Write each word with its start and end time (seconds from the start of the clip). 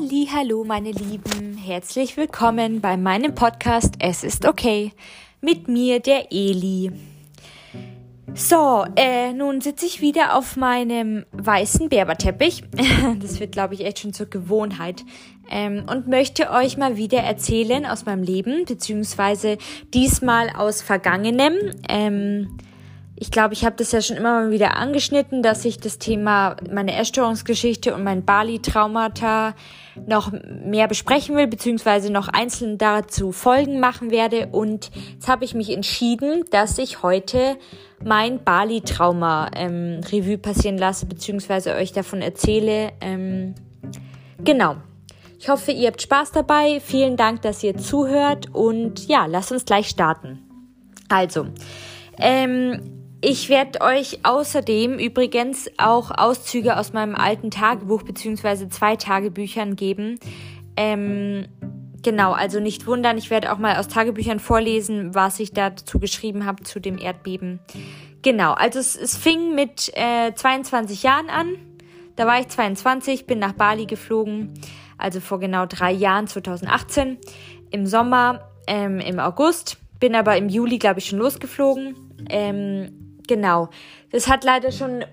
Hallo, 0.00 0.62
meine 0.62 0.92
Lieben, 0.92 1.56
herzlich 1.56 2.16
willkommen 2.16 2.80
bei 2.80 2.96
meinem 2.96 3.34
Podcast 3.34 3.94
Es 3.98 4.22
ist 4.22 4.46
okay 4.46 4.92
mit 5.40 5.66
mir, 5.66 5.98
der 5.98 6.30
Eli. 6.30 6.92
So, 8.32 8.84
äh, 8.94 9.32
nun 9.32 9.60
sitze 9.60 9.86
ich 9.86 10.00
wieder 10.00 10.36
auf 10.36 10.56
meinem 10.56 11.26
weißen 11.32 11.88
Berberteppich. 11.88 12.62
Das 13.20 13.40
wird, 13.40 13.50
glaube 13.50 13.74
ich, 13.74 13.84
echt 13.84 13.98
schon 13.98 14.12
zur 14.12 14.26
Gewohnheit. 14.26 15.04
Ähm, 15.50 15.84
und 15.90 16.06
möchte 16.06 16.52
euch 16.52 16.76
mal 16.76 16.96
wieder 16.96 17.18
erzählen 17.18 17.84
aus 17.84 18.06
meinem 18.06 18.22
Leben, 18.22 18.66
beziehungsweise 18.66 19.58
diesmal 19.92 20.50
aus 20.50 20.80
Vergangenem. 20.80 21.54
Ähm, 21.88 22.56
ich 23.20 23.32
glaube, 23.32 23.52
ich 23.52 23.64
habe 23.64 23.74
das 23.74 23.90
ja 23.90 24.00
schon 24.00 24.16
immer 24.16 24.44
mal 24.44 24.50
wieder 24.52 24.76
angeschnitten, 24.76 25.42
dass 25.42 25.64
ich 25.64 25.80
das 25.80 25.98
Thema 25.98 26.56
meine 26.70 26.94
Essstörungsgeschichte 26.94 27.92
und 27.92 28.04
mein 28.04 28.24
Bali-Traumata 28.24 29.54
noch 30.06 30.30
mehr 30.64 30.86
besprechen 30.86 31.34
will, 31.34 31.48
beziehungsweise 31.48 32.12
noch 32.12 32.28
einzeln 32.28 32.78
dazu 32.78 33.32
Folgen 33.32 33.80
machen 33.80 34.12
werde. 34.12 34.48
Und 34.52 34.90
jetzt 35.14 35.26
habe 35.26 35.44
ich 35.44 35.54
mich 35.54 35.70
entschieden, 35.72 36.44
dass 36.52 36.78
ich 36.78 37.02
heute 37.02 37.56
mein 38.04 38.44
Bali-Trauma 38.44 39.50
ähm, 39.56 40.00
Revue 40.12 40.38
passieren 40.38 40.78
lasse, 40.78 41.06
beziehungsweise 41.06 41.74
euch 41.74 41.90
davon 41.90 42.22
erzähle. 42.22 42.92
Ähm, 43.00 43.56
genau. 44.44 44.76
Ich 45.40 45.48
hoffe, 45.48 45.72
ihr 45.72 45.88
habt 45.88 46.02
Spaß 46.02 46.30
dabei. 46.30 46.78
Vielen 46.80 47.16
Dank, 47.16 47.42
dass 47.42 47.64
ihr 47.64 47.76
zuhört. 47.76 48.54
Und 48.54 49.08
ja, 49.08 49.26
lasst 49.26 49.50
uns 49.50 49.64
gleich 49.64 49.88
starten. 49.88 50.38
Also, 51.08 51.46
ähm, 52.18 52.97
ich 53.20 53.48
werde 53.48 53.80
euch 53.80 54.20
außerdem 54.22 54.98
übrigens 54.98 55.68
auch 55.76 56.10
Auszüge 56.10 56.76
aus 56.76 56.92
meinem 56.92 57.16
alten 57.16 57.50
Tagebuch 57.50 58.02
beziehungsweise 58.02 58.68
zwei 58.68 58.94
Tagebüchern 58.94 59.74
geben. 59.74 60.20
Ähm, 60.76 61.46
genau, 62.02 62.32
also 62.32 62.60
nicht 62.60 62.86
wundern, 62.86 63.18
ich 63.18 63.30
werde 63.30 63.52
auch 63.52 63.58
mal 63.58 63.76
aus 63.76 63.88
Tagebüchern 63.88 64.38
vorlesen, 64.38 65.16
was 65.16 65.40
ich 65.40 65.52
dazu 65.52 65.98
geschrieben 65.98 66.46
habe 66.46 66.62
zu 66.62 66.80
dem 66.80 66.96
Erdbeben. 66.96 67.58
Genau, 68.22 68.52
also 68.52 68.78
es, 68.78 68.96
es 68.96 69.16
fing 69.16 69.54
mit 69.54 69.90
äh, 69.94 70.32
22 70.34 71.02
Jahren 71.02 71.28
an. 71.28 71.56
Da 72.14 72.26
war 72.26 72.40
ich 72.40 72.48
22, 72.48 73.26
bin 73.26 73.40
nach 73.40 73.52
Bali 73.52 73.86
geflogen, 73.86 74.54
also 74.96 75.20
vor 75.20 75.40
genau 75.40 75.66
drei 75.66 75.92
Jahren, 75.92 76.26
2018, 76.28 77.18
im 77.70 77.86
Sommer, 77.86 78.48
ähm, 78.68 79.00
im 79.00 79.18
August. 79.18 79.78
Bin 79.98 80.14
aber 80.14 80.36
im 80.36 80.48
Juli, 80.48 80.78
glaube 80.78 81.00
ich, 81.00 81.06
schon 81.06 81.18
losgeflogen. 81.18 81.96
Ähm, 82.28 83.07
Genau. 83.28 83.68
Das 84.10 84.26
hat 84.26 84.42
leider 84.42 84.72
schon 84.72 85.04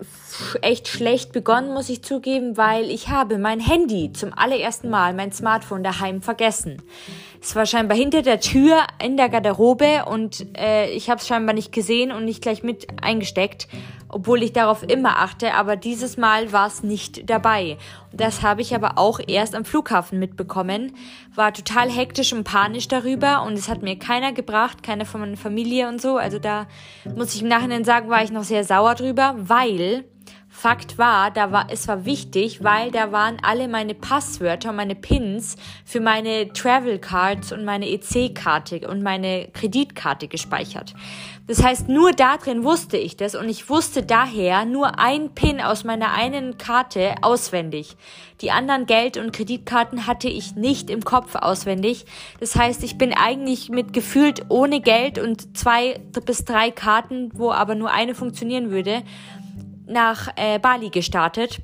echt 0.62 0.88
schlecht 0.88 1.32
begonnen, 1.32 1.74
muss 1.74 1.90
ich 1.90 2.02
zugeben, 2.02 2.56
weil 2.56 2.90
ich 2.90 3.08
habe 3.08 3.36
mein 3.36 3.60
Handy 3.60 4.10
zum 4.12 4.32
allerersten 4.32 4.88
Mal, 4.88 5.12
mein 5.12 5.32
Smartphone 5.32 5.84
daheim 5.84 6.22
vergessen. 6.22 6.80
Es 7.42 7.54
war 7.54 7.66
scheinbar 7.66 7.96
hinter 7.96 8.22
der 8.22 8.40
Tür 8.40 8.86
in 9.02 9.18
der 9.18 9.28
Garderobe 9.28 10.06
und 10.06 10.46
äh, 10.56 10.90
ich 10.90 11.10
habe 11.10 11.20
es 11.20 11.26
scheinbar 11.26 11.54
nicht 11.54 11.72
gesehen 11.72 12.10
und 12.10 12.24
nicht 12.24 12.40
gleich 12.40 12.62
mit 12.62 12.86
eingesteckt 13.02 13.68
obwohl 14.08 14.42
ich 14.42 14.52
darauf 14.52 14.82
immer 14.82 15.18
achte, 15.18 15.54
aber 15.54 15.76
dieses 15.76 16.16
Mal 16.16 16.52
war 16.52 16.66
es 16.66 16.82
nicht 16.82 17.28
dabei. 17.28 17.76
Das 18.12 18.42
habe 18.42 18.62
ich 18.62 18.74
aber 18.74 18.98
auch 18.98 19.20
erst 19.26 19.54
am 19.54 19.64
Flughafen 19.64 20.18
mitbekommen, 20.18 20.94
war 21.34 21.52
total 21.52 21.90
hektisch 21.90 22.32
und 22.32 22.44
panisch 22.44 22.88
darüber 22.88 23.42
und 23.42 23.54
es 23.54 23.68
hat 23.68 23.82
mir 23.82 23.98
keiner 23.98 24.32
gebracht, 24.32 24.82
keiner 24.82 25.04
von 25.04 25.20
meiner 25.20 25.36
Familie 25.36 25.88
und 25.88 26.00
so. 26.00 26.16
Also 26.16 26.38
da 26.38 26.66
muss 27.16 27.34
ich 27.34 27.42
im 27.42 27.48
Nachhinein 27.48 27.84
sagen, 27.84 28.08
war 28.08 28.22
ich 28.22 28.30
noch 28.30 28.44
sehr 28.44 28.64
sauer 28.64 28.85
drüber, 28.94 29.34
weil 29.36 30.04
Fakt 30.48 30.96
war, 30.96 31.30
da 31.30 31.52
war, 31.52 31.66
es 31.70 31.86
war 31.86 32.06
wichtig, 32.06 32.64
weil 32.64 32.90
da 32.90 33.12
waren 33.12 33.36
alle 33.42 33.68
meine 33.68 33.94
Passwörter 33.94 34.70
und 34.70 34.76
meine 34.76 34.94
Pins 34.94 35.56
für 35.84 36.00
meine 36.00 36.52
Travel 36.52 36.98
Cards 36.98 37.52
und 37.52 37.64
meine 37.64 37.88
EC-Karte 37.90 38.88
und 38.88 39.02
meine 39.02 39.48
Kreditkarte 39.52 40.28
gespeichert. 40.28 40.94
Das 41.46 41.62
heißt, 41.62 41.88
nur 41.88 42.10
da 42.10 42.38
drin 42.38 42.64
wusste 42.64 42.96
ich 42.96 43.16
das 43.16 43.36
und 43.36 43.48
ich 43.48 43.68
wusste 43.68 44.02
daher 44.02 44.64
nur 44.64 44.98
ein 44.98 45.32
Pin 45.34 45.60
aus 45.60 45.84
meiner 45.84 46.12
einen 46.12 46.58
Karte 46.58 47.14
auswendig. 47.22 47.96
Die 48.40 48.50
anderen 48.50 48.86
Geld- 48.86 49.16
und 49.16 49.32
Kreditkarten 49.32 50.08
hatte 50.08 50.28
ich 50.28 50.56
nicht 50.56 50.90
im 50.90 51.04
Kopf 51.04 51.36
auswendig. 51.36 52.04
Das 52.40 52.56
heißt, 52.56 52.82
ich 52.82 52.98
bin 52.98 53.14
eigentlich 53.14 53.68
mit 53.68 53.92
gefühlt 53.92 54.46
ohne 54.48 54.80
Geld 54.80 55.18
und 55.18 55.56
zwei 55.56 56.00
bis 56.24 56.44
drei 56.44 56.72
Karten, 56.72 57.30
wo 57.34 57.52
aber 57.52 57.76
nur 57.76 57.92
eine 57.92 58.16
funktionieren 58.16 58.70
würde, 58.70 59.02
nach 59.86 60.28
äh, 60.36 60.58
Bali 60.58 60.90
gestartet. 60.90 61.60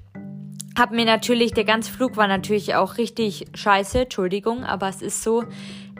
Hab 0.78 0.90
mir 0.90 1.04
natürlich, 1.04 1.52
der 1.52 1.64
ganze 1.64 1.92
Flug 1.92 2.16
war 2.16 2.26
natürlich 2.26 2.74
auch 2.74 2.96
richtig 2.96 3.44
scheiße, 3.52 4.00
Entschuldigung, 4.00 4.64
aber 4.64 4.88
es 4.88 5.02
ist 5.02 5.22
so. 5.22 5.44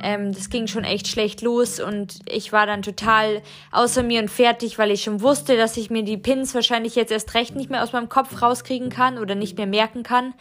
Ähm, 0.03 0.33
das 0.33 0.49
ging 0.49 0.67
schon 0.67 0.85
echt 0.85 1.07
schlecht 1.09 1.43
los 1.43 1.79
und 1.79 2.21
ich 2.27 2.53
war 2.53 2.67
dann 2.67 2.83
total 2.83 3.43
außer 3.71 4.03
mir 4.03 4.21
und 4.21 4.31
fertig, 4.31 4.79
weil 4.79 4.91
ich 4.91 5.03
schon 5.03 5.21
wusste, 5.21 5.57
dass 5.57 5.77
ich 5.77 5.91
mir 5.91 6.03
die 6.03 6.17
Pins 6.17 6.55
wahrscheinlich 6.55 6.97
jetzt 6.97 7.13
erst 7.13 7.35
recht 7.35 7.55
nicht 7.55 7.71
mehr 7.71 7.83
aus 7.83 7.93
meinem 7.93 8.09
Kopf 8.09 8.41
rauskriegen 8.41 8.89
kann 8.89 9.19
oder 9.19 9.35
nicht 9.35 9.59
mehr 9.59 9.67
merken 9.67 10.03
kann, 10.03 10.33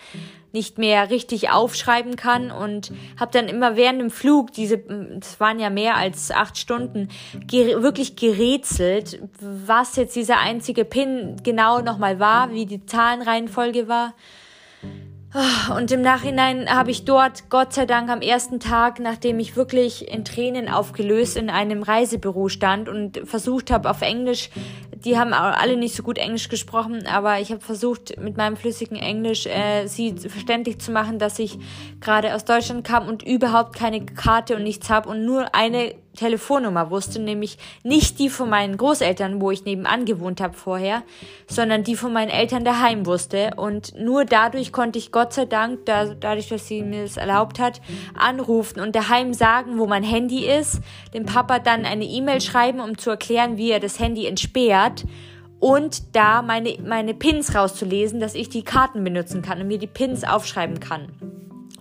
nicht 0.53 0.77
mehr 0.77 1.09
richtig 1.09 1.49
aufschreiben 1.49 2.15
kann 2.15 2.51
und 2.51 2.91
habe 3.19 3.31
dann 3.31 3.47
immer 3.47 3.75
während 3.75 4.01
dem 4.01 4.09
Flug 4.09 4.51
diese, 4.51 4.77
das 4.77 5.39
waren 5.39 5.59
ja 5.59 5.69
mehr 5.69 5.95
als 5.95 6.31
acht 6.31 6.57
Stunden, 6.57 7.09
ger 7.47 7.81
wirklich 7.81 8.15
gerätselt, 8.15 9.21
was 9.39 9.95
jetzt 9.95 10.15
dieser 10.15 10.39
einzige 10.39 10.85
Pin 10.85 11.37
genau 11.43 11.81
nochmal 11.81 12.19
war, 12.19 12.51
wie 12.51 12.65
die 12.65 12.85
Zahlenreihenfolge 12.85 13.87
war. 13.87 14.13
Ah, 15.33 15.77
und 15.77 15.89
im 15.91 16.01
Nachhinein 16.01 16.69
habe 16.69 16.91
ich 16.91 17.05
dort, 17.05 17.49
Gott 17.49 17.71
sei 17.71 17.85
Dank, 17.85 18.09
am 18.09 18.19
ersten 18.19 18.59
Tag, 18.59 18.99
nachdem 18.99 19.39
ich 19.39 19.55
wirklich 19.55 20.11
in 20.11 20.25
Tränen 20.25 20.67
aufgelöst 20.67 21.37
in 21.37 21.49
einem 21.49 21.83
Reisebüro 21.83 22.49
stand 22.49 22.89
und 22.89 23.21
versucht 23.23 23.71
habe, 23.71 23.89
auf 23.89 24.01
Englisch 24.01 24.49
die 25.05 25.17
haben 25.17 25.33
alle 25.33 25.77
nicht 25.77 25.95
so 25.95 26.03
gut 26.03 26.17
Englisch 26.17 26.49
gesprochen, 26.49 27.05
aber 27.07 27.39
ich 27.39 27.51
habe 27.51 27.61
versucht, 27.61 28.19
mit 28.19 28.37
meinem 28.37 28.55
flüssigen 28.55 28.97
Englisch 28.97 29.45
äh, 29.45 29.87
sie 29.87 30.13
verständlich 30.17 30.79
zu 30.79 30.91
machen, 30.91 31.19
dass 31.19 31.39
ich 31.39 31.57
gerade 31.99 32.35
aus 32.35 32.45
Deutschland 32.45 32.85
kam 32.85 33.07
und 33.07 33.23
überhaupt 33.23 33.75
keine 33.75 34.05
Karte 34.05 34.55
und 34.55 34.63
nichts 34.63 34.89
habe 34.89 35.09
und 35.09 35.25
nur 35.25 35.55
eine 35.55 35.95
Telefonnummer 36.15 36.89
wusste, 36.89 37.21
nämlich 37.21 37.57
nicht 37.83 38.19
die 38.19 38.29
von 38.29 38.49
meinen 38.49 38.75
Großeltern, 38.75 39.39
wo 39.39 39.49
ich 39.51 39.63
nebenan 39.63 40.05
gewohnt 40.05 40.41
habe 40.41 40.53
vorher, 40.53 41.03
sondern 41.47 41.83
die 41.83 41.95
von 41.95 42.11
meinen 42.11 42.29
Eltern 42.29 42.65
daheim 42.65 43.05
wusste. 43.05 43.51
Und 43.55 43.97
nur 43.97 44.25
dadurch 44.25 44.73
konnte 44.73 44.99
ich 44.99 45.11
Gott 45.11 45.33
sei 45.33 45.45
Dank, 45.45 45.85
da, 45.85 46.13
dadurch, 46.13 46.49
dass 46.49 46.67
sie 46.67 46.81
mir 46.81 47.03
das 47.03 47.15
erlaubt 47.15 47.59
hat, 47.59 47.81
anrufen 48.13 48.81
und 48.81 48.95
daheim 48.95 49.33
sagen, 49.33 49.79
wo 49.79 49.87
mein 49.87 50.03
Handy 50.03 50.45
ist, 50.45 50.81
dem 51.13 51.25
Papa 51.25 51.59
dann 51.59 51.85
eine 51.85 52.05
E-Mail 52.05 52.41
schreiben, 52.41 52.81
um 52.81 52.97
zu 52.97 53.11
erklären, 53.11 53.57
wie 53.57 53.71
er 53.71 53.79
das 53.79 53.99
Handy 53.99 54.25
entsperrt 54.25 54.90
hat 54.91 55.05
und 55.59 56.15
da 56.15 56.41
meine, 56.41 56.77
meine 56.83 57.13
Pins 57.13 57.55
rauszulesen, 57.55 58.19
dass 58.19 58.35
ich 58.35 58.49
die 58.49 58.63
Karten 58.63 59.03
benutzen 59.03 59.41
kann 59.41 59.61
und 59.61 59.67
mir 59.67 59.77
die 59.77 59.87
Pins 59.87 60.23
aufschreiben 60.23 60.79
kann. 60.79 61.07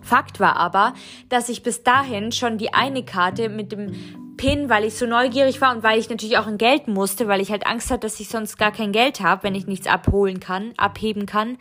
Fakt 0.01 0.39
war 0.39 0.55
aber, 0.55 0.93
dass 1.29 1.49
ich 1.49 1.63
bis 1.63 1.83
dahin 1.83 2.31
schon 2.31 2.57
die 2.57 2.73
eine 2.73 3.03
Karte 3.03 3.49
mit 3.49 3.71
dem 3.71 4.35
Pin, 4.37 4.69
weil 4.69 4.85
ich 4.85 4.95
so 4.95 5.05
neugierig 5.05 5.61
war 5.61 5.75
und 5.75 5.83
weil 5.83 5.99
ich 5.99 6.09
natürlich 6.09 6.37
auch 6.37 6.47
in 6.47 6.57
Geld 6.57 6.87
musste, 6.87 7.27
weil 7.27 7.41
ich 7.41 7.51
halt 7.51 7.67
Angst 7.67 7.91
hatte, 7.91 8.07
dass 8.07 8.19
ich 8.19 8.29
sonst 8.29 8.57
gar 8.57 8.71
kein 8.71 8.91
Geld 8.91 9.19
habe, 9.19 9.43
wenn 9.43 9.55
ich 9.55 9.67
nichts 9.67 9.87
abholen 9.87 10.39
kann, 10.39 10.73
abheben 10.77 11.25
kann. 11.25 11.57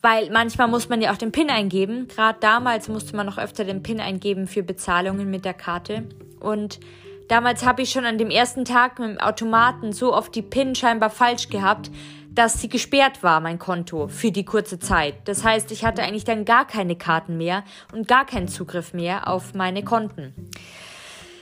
Weil 0.00 0.30
manchmal 0.30 0.66
muss 0.66 0.88
man 0.88 1.00
ja 1.00 1.12
auch 1.12 1.16
den 1.16 1.30
PIN 1.30 1.50
eingeben. 1.50 2.08
Gerade 2.08 2.38
damals 2.40 2.88
musste 2.88 3.14
man 3.14 3.26
noch 3.26 3.38
öfter 3.38 3.64
den 3.64 3.84
PIN 3.84 4.00
eingeben 4.00 4.48
für 4.48 4.64
Bezahlungen 4.64 5.30
mit 5.30 5.44
der 5.44 5.54
Karte. 5.54 6.08
Und 6.40 6.80
Damals 7.28 7.64
habe 7.64 7.82
ich 7.82 7.90
schon 7.90 8.04
an 8.04 8.18
dem 8.18 8.30
ersten 8.30 8.64
Tag 8.64 8.98
mit 8.98 9.10
dem 9.10 9.18
Automaten 9.18 9.92
so 9.92 10.14
oft 10.14 10.34
die 10.34 10.42
PIN 10.42 10.74
scheinbar 10.74 11.10
falsch 11.10 11.48
gehabt, 11.48 11.90
dass 12.34 12.60
sie 12.60 12.68
gesperrt 12.68 13.22
war, 13.22 13.40
mein 13.40 13.58
Konto, 13.58 14.08
für 14.08 14.30
die 14.30 14.44
kurze 14.44 14.78
Zeit. 14.78 15.14
Das 15.26 15.44
heißt, 15.44 15.70
ich 15.70 15.84
hatte 15.84 16.02
eigentlich 16.02 16.24
dann 16.24 16.44
gar 16.44 16.66
keine 16.66 16.96
Karten 16.96 17.36
mehr 17.36 17.62
und 17.92 18.08
gar 18.08 18.24
keinen 18.24 18.48
Zugriff 18.48 18.94
mehr 18.94 19.28
auf 19.28 19.54
meine 19.54 19.84
Konten. 19.84 20.32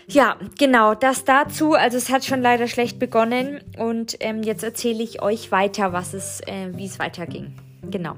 Ja, 0.09 0.37
genau, 0.59 0.95
das 0.95 1.25
dazu. 1.25 1.75
Also 1.75 1.97
es 1.97 2.11
hat 2.11 2.25
schon 2.25 2.43
leider 2.43 2.67
schlecht 2.67 2.99
begonnen 2.99 3.61
und 3.79 4.17
ähm, 4.19 4.43
jetzt 4.43 4.65
erzähle 4.65 5.05
ich 5.05 5.23
euch 5.23 5.53
weiter, 5.53 5.93
was 5.93 6.15
es, 6.15 6.41
äh, 6.41 6.71
wie 6.73 6.87
es 6.87 6.99
weiterging. 6.99 7.55
Genau. 7.89 8.17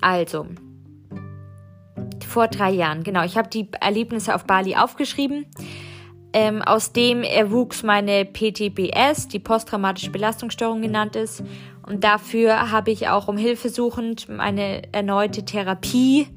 Also, 0.00 0.46
vor 2.26 2.48
drei 2.48 2.70
Jahren, 2.70 3.04
genau. 3.04 3.22
Ich 3.24 3.36
habe 3.36 3.48
die 3.50 3.68
Erlebnisse 3.80 4.34
auf 4.34 4.44
Bali 4.44 4.76
aufgeschrieben. 4.76 5.46
Ähm, 6.32 6.60
aus 6.62 6.92
dem 6.92 7.22
erwuchs 7.22 7.82
meine 7.82 8.24
PTBS, 8.24 9.28
die 9.28 9.38
posttraumatische 9.38 10.10
Belastungsstörung 10.10 10.82
genannt 10.82 11.16
ist. 11.16 11.42
Und 11.86 12.04
dafür 12.04 12.70
habe 12.70 12.90
ich 12.90 13.08
auch 13.08 13.28
um 13.28 13.38
Hilfe 13.38 13.70
suchend 13.70 14.28
meine 14.28 14.92
erneute 14.92 15.44
Therapie, 15.44 16.28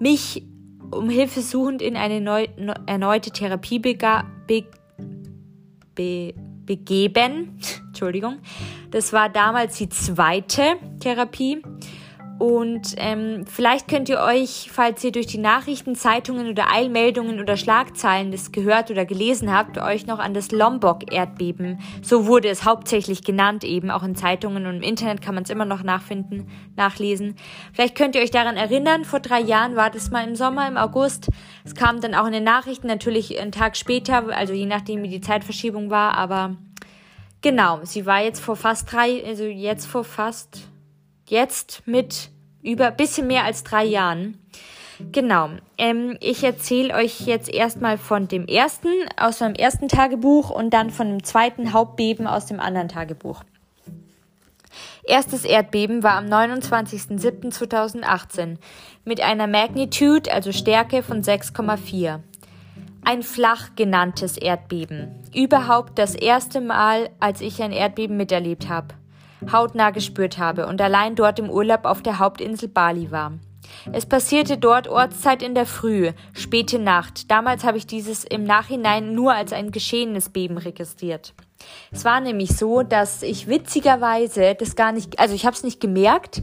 mich 0.00 0.42
um 0.90 1.08
Hilfe 1.08 1.42
suchend 1.42 1.80
in 1.80 1.96
eine 1.96 2.20
neu, 2.20 2.48
ne, 2.58 2.74
erneute 2.86 3.30
Therapie 3.30 3.78
bega, 3.78 4.24
be, 4.48 4.64
be, 5.94 6.34
begeben. 6.64 7.60
Entschuldigung. 7.86 8.38
Das 8.90 9.12
war 9.12 9.28
damals 9.28 9.78
die 9.78 9.88
zweite 9.88 10.74
Therapie. 10.98 11.62
Und 12.40 12.94
ähm, 12.96 13.44
vielleicht 13.46 13.86
könnt 13.86 14.08
ihr 14.08 14.18
euch, 14.18 14.70
falls 14.72 15.04
ihr 15.04 15.12
durch 15.12 15.26
die 15.26 15.36
Nachrichten, 15.36 15.94
Zeitungen 15.94 16.48
oder 16.48 16.72
Eilmeldungen 16.72 17.38
oder 17.38 17.58
Schlagzeilen 17.58 18.32
das 18.32 18.50
gehört 18.50 18.90
oder 18.90 19.04
gelesen 19.04 19.52
habt, 19.52 19.76
euch 19.76 20.06
noch 20.06 20.18
an 20.18 20.32
das 20.32 20.50
Lombok-Erdbeben, 20.50 21.80
so 22.00 22.26
wurde 22.26 22.48
es 22.48 22.64
hauptsächlich 22.64 23.24
genannt, 23.24 23.62
eben 23.62 23.90
auch 23.90 24.02
in 24.02 24.16
Zeitungen 24.16 24.64
und 24.64 24.76
im 24.76 24.82
Internet 24.82 25.20
kann 25.20 25.34
man 25.34 25.44
es 25.44 25.50
immer 25.50 25.66
noch 25.66 25.82
nachfinden, 25.82 26.48
nachlesen. 26.76 27.36
Vielleicht 27.74 27.94
könnt 27.94 28.14
ihr 28.14 28.22
euch 28.22 28.30
daran 28.30 28.56
erinnern, 28.56 29.04
vor 29.04 29.20
drei 29.20 29.42
Jahren 29.42 29.76
war 29.76 29.90
das 29.90 30.10
mal 30.10 30.26
im 30.26 30.34
Sommer, 30.34 30.66
im 30.66 30.78
August. 30.78 31.28
Es 31.66 31.74
kam 31.74 32.00
dann 32.00 32.14
auch 32.14 32.24
in 32.24 32.32
den 32.32 32.44
Nachrichten, 32.44 32.86
natürlich 32.86 33.38
einen 33.38 33.52
Tag 33.52 33.76
später, 33.76 34.34
also 34.34 34.54
je 34.54 34.64
nachdem 34.64 35.02
wie 35.02 35.08
die 35.08 35.20
Zeitverschiebung 35.20 35.90
war, 35.90 36.16
aber 36.16 36.56
genau, 37.42 37.80
sie 37.82 38.06
war 38.06 38.22
jetzt 38.22 38.40
vor 38.40 38.56
fast 38.56 38.90
drei, 38.90 39.22
also 39.26 39.44
jetzt 39.44 39.84
vor 39.84 40.04
fast 40.04 40.70
Jetzt 41.30 41.82
mit 41.86 42.28
über 42.60 42.90
bisschen 42.90 43.28
mehr 43.28 43.44
als 43.44 43.62
drei 43.62 43.84
Jahren. 43.84 44.36
Genau. 45.12 45.50
Ähm, 45.78 46.18
ich 46.20 46.42
erzähle 46.42 46.92
euch 46.92 47.20
jetzt 47.20 47.48
erstmal 47.48 47.98
von 47.98 48.26
dem 48.26 48.46
ersten 48.46 48.88
aus 49.16 49.38
meinem 49.38 49.54
ersten 49.54 49.86
Tagebuch 49.86 50.50
und 50.50 50.74
dann 50.74 50.90
von 50.90 51.08
dem 51.08 51.22
zweiten 51.22 51.72
Hauptbeben 51.72 52.26
aus 52.26 52.46
dem 52.46 52.58
anderen 52.58 52.88
Tagebuch. 52.88 53.44
Erstes 55.04 55.44
Erdbeben 55.44 56.02
war 56.02 56.16
am 56.16 56.26
29.07.2018 56.26 58.56
mit 59.04 59.20
einer 59.20 59.46
Magnitude, 59.46 60.32
also 60.32 60.50
Stärke 60.50 61.04
von 61.04 61.22
6,4. 61.22 62.18
Ein 63.04 63.22
flach 63.22 63.76
genanntes 63.76 64.36
Erdbeben. 64.36 65.14
Überhaupt 65.32 65.96
das 65.96 66.16
erste 66.16 66.60
Mal, 66.60 67.10
als 67.20 67.40
ich 67.40 67.62
ein 67.62 67.70
Erdbeben 67.70 68.16
miterlebt 68.16 68.68
habe 68.68 68.94
hautnah 69.52 69.90
gespürt 69.90 70.38
habe 70.38 70.66
und 70.66 70.80
allein 70.80 71.14
dort 71.14 71.38
im 71.38 71.50
Urlaub 71.50 71.84
auf 71.84 72.02
der 72.02 72.18
Hauptinsel 72.18 72.68
Bali 72.68 73.10
war. 73.10 73.32
Es 73.92 74.06
passierte 74.06 74.58
dort 74.58 74.88
Ortszeit 74.88 75.42
in 75.42 75.54
der 75.54 75.66
Früh, 75.66 76.10
späte 76.32 76.78
Nacht. 76.78 77.30
Damals 77.30 77.64
habe 77.64 77.78
ich 77.78 77.86
dieses 77.86 78.24
im 78.24 78.44
Nachhinein 78.44 79.14
nur 79.14 79.34
als 79.34 79.52
ein 79.52 79.70
geschehenes 79.70 80.28
Beben 80.28 80.58
registriert. 80.58 81.34
Es 81.90 82.04
war 82.04 82.20
nämlich 82.20 82.56
so, 82.56 82.82
dass 82.82 83.22
ich 83.22 83.46
witzigerweise 83.46 84.54
das 84.54 84.76
gar 84.76 84.92
nicht, 84.92 85.18
also 85.18 85.34
ich 85.34 85.44
habe 85.44 85.54
es 85.54 85.62
nicht 85.62 85.80
gemerkt, 85.80 86.42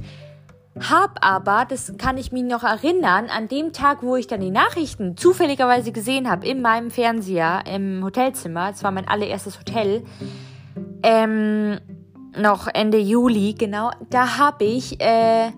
hab 0.79 1.25
aber, 1.25 1.65
das 1.67 1.93
kann 1.97 2.17
ich 2.17 2.31
mich 2.31 2.43
noch 2.43 2.63
erinnern, 2.63 3.29
an 3.29 3.47
dem 3.47 3.73
Tag, 3.73 4.03
wo 4.03 4.15
ich 4.15 4.27
dann 4.27 4.41
die 4.41 4.51
Nachrichten 4.51 5.17
zufälligerweise 5.17 5.91
gesehen 5.91 6.29
habe, 6.29 6.45
in 6.45 6.61
meinem 6.61 6.91
Fernseher 6.91 7.63
im 7.71 8.03
Hotelzimmer, 8.03 8.69
es 8.71 8.83
war 8.83 8.91
mein 8.91 9.07
allererstes 9.07 9.59
Hotel, 9.59 10.03
ähm, 11.01 11.79
noch 12.35 12.67
Ende 12.67 12.97
Juli, 12.97 13.53
genau, 13.53 13.91
da 14.09 14.37
habe 14.37 14.65
ich 14.65 14.99
äh, 14.99 15.51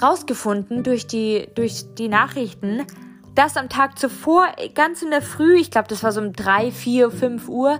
rausgefunden 0.00 0.82
durch 0.82 1.06
die, 1.06 1.48
durch 1.54 1.84
die 1.94 2.08
Nachrichten, 2.08 2.86
dass 3.34 3.56
am 3.56 3.68
Tag 3.68 3.98
zuvor, 3.98 4.48
ganz 4.74 5.02
in 5.02 5.10
der 5.10 5.22
Früh, 5.22 5.56
ich 5.56 5.70
glaube, 5.70 5.88
das 5.88 6.02
war 6.02 6.12
so 6.12 6.20
um 6.20 6.32
drei, 6.32 6.70
vier, 6.70 7.10
fünf 7.10 7.48
Uhr, 7.48 7.78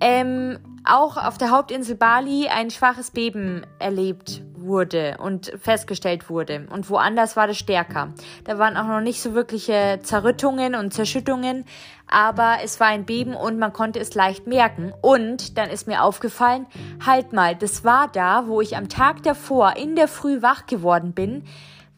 ähm, 0.00 0.58
auch 0.84 1.16
auf 1.16 1.38
der 1.38 1.50
Hauptinsel 1.50 1.96
Bali 1.96 2.48
ein 2.48 2.70
schwaches 2.70 3.10
Beben 3.10 3.66
erlebt 3.78 4.42
wurde 4.68 5.16
und 5.18 5.52
festgestellt 5.60 6.30
wurde. 6.30 6.66
Und 6.70 6.88
woanders 6.90 7.36
war 7.36 7.46
das 7.46 7.58
stärker. 7.58 8.12
Da 8.44 8.58
waren 8.58 8.76
auch 8.76 8.86
noch 8.86 9.00
nicht 9.00 9.20
so 9.20 9.34
wirkliche 9.34 9.98
Zerrüttungen 10.02 10.74
und 10.74 10.92
Zerschüttungen, 10.92 11.64
aber 12.06 12.58
es 12.62 12.78
war 12.78 12.86
ein 12.86 13.04
Beben 13.04 13.34
und 13.34 13.58
man 13.58 13.72
konnte 13.72 13.98
es 13.98 14.14
leicht 14.14 14.46
merken. 14.46 14.92
Und 15.02 15.58
dann 15.58 15.70
ist 15.70 15.86
mir 15.86 16.02
aufgefallen, 16.02 16.66
halt 17.04 17.32
mal, 17.32 17.56
das 17.56 17.84
war 17.84 18.08
da, 18.08 18.46
wo 18.46 18.60
ich 18.60 18.76
am 18.76 18.88
Tag 18.88 19.22
davor 19.24 19.76
in 19.76 19.96
der 19.96 20.08
Früh 20.08 20.42
wach 20.42 20.66
geworden 20.66 21.12
bin, 21.12 21.44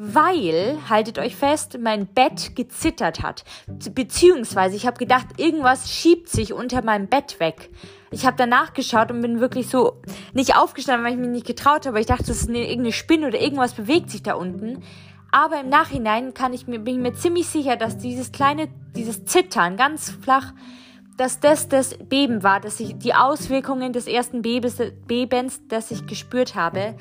weil, 0.02 0.78
haltet 0.88 1.18
euch 1.18 1.36
fest, 1.36 1.76
mein 1.78 2.06
Bett 2.06 2.56
gezittert 2.56 3.22
hat. 3.22 3.44
Beziehungsweise 3.66 4.74
ich 4.74 4.86
habe 4.86 4.96
gedacht, 4.96 5.26
irgendwas 5.36 5.92
schiebt 5.92 6.30
sich 6.30 6.54
unter 6.54 6.82
meinem 6.82 7.06
Bett 7.06 7.38
weg. 7.38 7.68
Ich 8.10 8.24
habe 8.24 8.34
danach 8.38 8.72
geschaut 8.72 9.10
und 9.10 9.20
bin 9.20 9.40
wirklich 9.40 9.68
so 9.68 10.00
nicht 10.32 10.56
aufgestanden, 10.56 11.04
weil 11.04 11.12
ich 11.12 11.18
mich 11.18 11.28
nicht 11.28 11.46
getraut 11.46 11.86
habe. 11.86 12.00
Ich 12.00 12.06
dachte, 12.06 12.24
das 12.24 12.40
ist 12.40 12.48
eine, 12.48 12.60
irgendeine 12.60 12.92
Spinne 12.92 13.26
oder 13.26 13.38
irgendwas 13.38 13.74
bewegt 13.74 14.08
sich 14.08 14.22
da 14.22 14.34
unten. 14.34 14.82
Aber 15.32 15.60
im 15.60 15.68
Nachhinein 15.68 16.32
kann 16.32 16.54
ich 16.54 16.66
mir, 16.66 16.78
bin 16.78 16.94
ich 16.94 17.02
mir 17.02 17.12
ziemlich 17.12 17.46
sicher, 17.48 17.76
dass 17.76 17.98
dieses 17.98 18.32
kleine, 18.32 18.68
dieses 18.96 19.26
Zittern 19.26 19.76
ganz 19.76 20.08
flach, 20.08 20.54
dass 21.18 21.40
das 21.40 21.68
das 21.68 21.98
Beben 21.98 22.42
war, 22.42 22.60
dass 22.60 22.80
ich 22.80 22.96
die 22.96 23.12
Auswirkungen 23.12 23.92
des 23.92 24.06
ersten 24.06 24.40
Bebens, 24.40 24.78
Bebens, 25.06 25.60
das 25.68 25.90
ich 25.90 26.06
gespürt 26.06 26.54
habe, 26.54 26.96